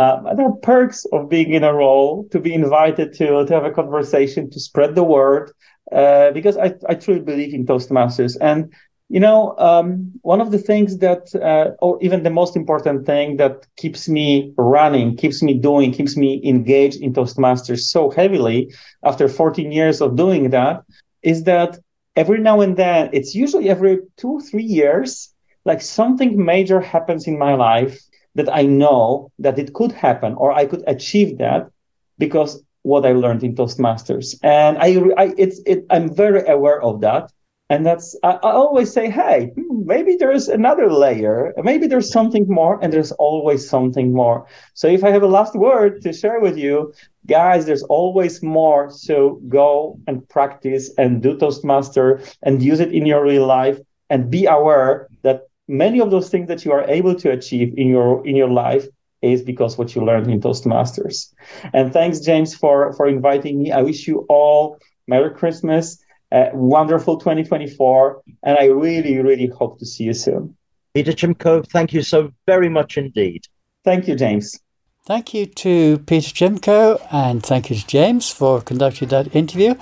uh, 0.00 0.34
there 0.34 0.46
are 0.46 0.58
perks 0.72 1.06
of 1.16 1.30
being 1.30 1.50
in 1.58 1.64
a 1.64 1.72
role 1.72 2.28
to 2.32 2.38
be 2.38 2.52
invited 2.62 3.08
to 3.14 3.26
to 3.46 3.52
have 3.56 3.64
a 3.64 3.76
conversation 3.80 4.50
to 4.50 4.60
spread 4.60 4.94
the 4.94 5.02
word 5.16 5.44
uh, 5.90 6.30
because 6.38 6.56
I 6.66 6.68
I 6.90 6.94
truly 6.94 7.24
believe 7.30 7.52
in 7.54 7.66
Toastmasters 7.66 8.36
and 8.40 8.72
you 9.08 9.20
know, 9.20 9.54
um, 9.58 10.12
one 10.22 10.40
of 10.40 10.50
the 10.50 10.58
things 10.58 10.98
that, 10.98 11.32
uh, 11.36 11.70
or 11.80 11.98
even 12.02 12.24
the 12.24 12.30
most 12.30 12.56
important 12.56 13.06
thing 13.06 13.36
that 13.36 13.64
keeps 13.76 14.08
me 14.08 14.52
running, 14.56 15.16
keeps 15.16 15.42
me 15.42 15.54
doing, 15.54 15.92
keeps 15.92 16.16
me 16.16 16.40
engaged 16.44 17.00
in 17.00 17.12
Toastmasters 17.12 17.80
so 17.80 18.10
heavily 18.10 18.72
after 19.04 19.28
14 19.28 19.70
years 19.70 20.00
of 20.00 20.16
doing 20.16 20.50
that 20.50 20.82
is 21.22 21.44
that 21.44 21.78
every 22.16 22.40
now 22.40 22.60
and 22.60 22.76
then, 22.76 23.08
it's 23.12 23.34
usually 23.34 23.68
every 23.68 24.00
two, 24.16 24.40
three 24.40 24.64
years, 24.64 25.32
like 25.64 25.80
something 25.80 26.44
major 26.44 26.80
happens 26.80 27.28
in 27.28 27.38
my 27.38 27.54
life 27.54 28.00
that 28.34 28.52
I 28.52 28.62
know 28.62 29.30
that 29.38 29.58
it 29.58 29.72
could 29.72 29.92
happen 29.92 30.34
or 30.34 30.52
I 30.52 30.66
could 30.66 30.82
achieve 30.86 31.38
that 31.38 31.70
because 32.18 32.62
what 32.82 33.06
I 33.06 33.12
learned 33.12 33.42
in 33.44 33.54
Toastmasters. 33.54 34.36
And 34.42 34.78
I, 34.78 34.96
I 35.16 35.34
it's, 35.38 35.60
it, 35.64 35.86
I'm 35.90 36.14
very 36.14 36.46
aware 36.46 36.82
of 36.82 37.00
that 37.02 37.30
and 37.68 37.84
that's 37.84 38.16
I, 38.22 38.32
I, 38.32 38.52
always 38.52 38.92
say 38.92 39.10
hey 39.10 39.52
hmm, 39.54 39.86
maybe 39.86 40.16
there's 40.16 40.48
another 40.48 40.90
layer 40.90 41.52
maybe 41.62 41.86
there's 41.86 42.12
something 42.12 42.46
more 42.48 42.78
and 42.82 42.92
there's 42.92 43.12
always 43.12 43.68
something 43.68 44.12
more 44.12 44.46
so 44.74 44.86
if 44.88 45.02
i 45.02 45.10
have 45.10 45.22
a 45.22 45.26
last 45.26 45.54
word 45.54 46.02
to 46.02 46.12
share 46.12 46.40
with 46.40 46.56
you 46.56 46.92
guys 47.26 47.66
there's 47.66 47.82
always 47.84 48.42
more 48.42 48.90
so 48.90 49.40
go 49.48 49.98
and 50.06 50.28
practice 50.28 50.90
and 50.98 51.22
do 51.22 51.36
toastmaster 51.36 52.20
and 52.42 52.62
use 52.62 52.80
it 52.80 52.92
in 52.92 53.06
your 53.06 53.24
real 53.24 53.46
life 53.46 53.78
and 54.10 54.30
be 54.30 54.46
aware 54.46 55.08
that 55.22 55.42
many 55.68 56.00
of 56.00 56.10
those 56.10 56.30
things 56.30 56.48
that 56.48 56.64
you 56.64 56.72
are 56.72 56.84
able 56.88 57.14
to 57.14 57.30
achieve 57.30 57.74
in 57.76 57.88
your 57.88 58.24
in 58.26 58.36
your 58.36 58.50
life 58.50 58.86
is 59.22 59.42
because 59.42 59.76
what 59.76 59.94
you 59.94 60.04
learned 60.04 60.30
in 60.30 60.40
Toastmasters. 60.40 61.32
And 61.72 61.92
thanks, 61.92 62.20
James, 62.20 62.54
for 62.54 62.92
for 62.92 63.08
inviting 63.08 63.62
me. 63.62 63.72
I 63.72 63.82
wish 63.82 64.06
you 64.06 64.26
all 64.28 64.78
Merry 65.08 65.30
Christmas, 65.34 65.98
uh, 66.32 66.46
wonderful 66.52 67.18
2024, 67.18 68.22
and 68.42 68.58
I 68.58 68.66
really, 68.66 69.18
really 69.18 69.46
hope 69.46 69.78
to 69.78 69.86
see 69.86 70.04
you 70.04 70.14
soon. 70.14 70.56
Peter 70.94 71.12
Chimko, 71.12 71.66
thank 71.68 71.92
you 71.92 72.02
so 72.02 72.32
very 72.46 72.68
much 72.68 72.96
indeed. 72.96 73.44
Thank 73.84 74.08
you, 74.08 74.16
James. 74.16 74.58
Thank 75.04 75.34
you 75.34 75.46
to 75.46 75.98
Peter 75.98 76.30
Chimko 76.30 77.00
and 77.12 77.40
thank 77.40 77.70
you 77.70 77.76
to 77.76 77.86
James 77.86 78.28
for 78.30 78.60
conducting 78.60 79.08
that 79.08 79.36
interview. 79.36 79.74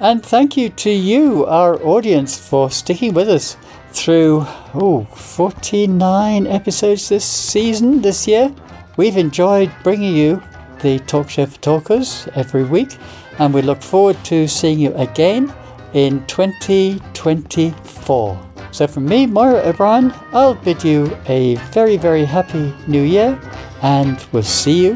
And 0.00 0.24
thank 0.24 0.56
you 0.56 0.70
to 0.70 0.90
you, 0.90 1.46
our 1.46 1.80
audience, 1.84 2.36
for 2.36 2.68
sticking 2.68 3.14
with 3.14 3.28
us 3.28 3.56
through 3.92 4.44
oh, 4.74 5.06
49 5.14 6.48
episodes 6.48 7.08
this 7.08 7.24
season, 7.24 8.02
this 8.02 8.26
year. 8.26 8.52
We've 8.96 9.16
enjoyed 9.16 9.70
bringing 9.84 10.16
you 10.16 10.42
the 10.80 10.98
Talk 11.00 11.30
Show 11.30 11.46
for 11.46 11.60
Talkers 11.60 12.26
every 12.34 12.64
week, 12.64 12.96
and 13.38 13.54
we 13.54 13.62
look 13.62 13.82
forward 13.82 14.16
to 14.24 14.48
seeing 14.48 14.80
you 14.80 14.92
again 14.94 15.54
in 15.94 16.24
2024. 16.26 18.48
So, 18.70 18.86
from 18.86 19.06
me, 19.06 19.26
Moira 19.26 19.68
O'Brien, 19.68 20.12
I'll 20.32 20.54
bid 20.54 20.82
you 20.82 21.16
a 21.26 21.56
very, 21.72 21.96
very 21.96 22.24
happy 22.24 22.72
new 22.86 23.02
year, 23.02 23.38
and 23.82 24.24
we'll 24.32 24.42
see 24.42 24.84
you 24.84 24.94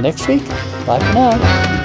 next 0.00 0.28
week. 0.28 0.46
Bye 0.86 0.98
for 0.98 1.14
now. 1.14 1.81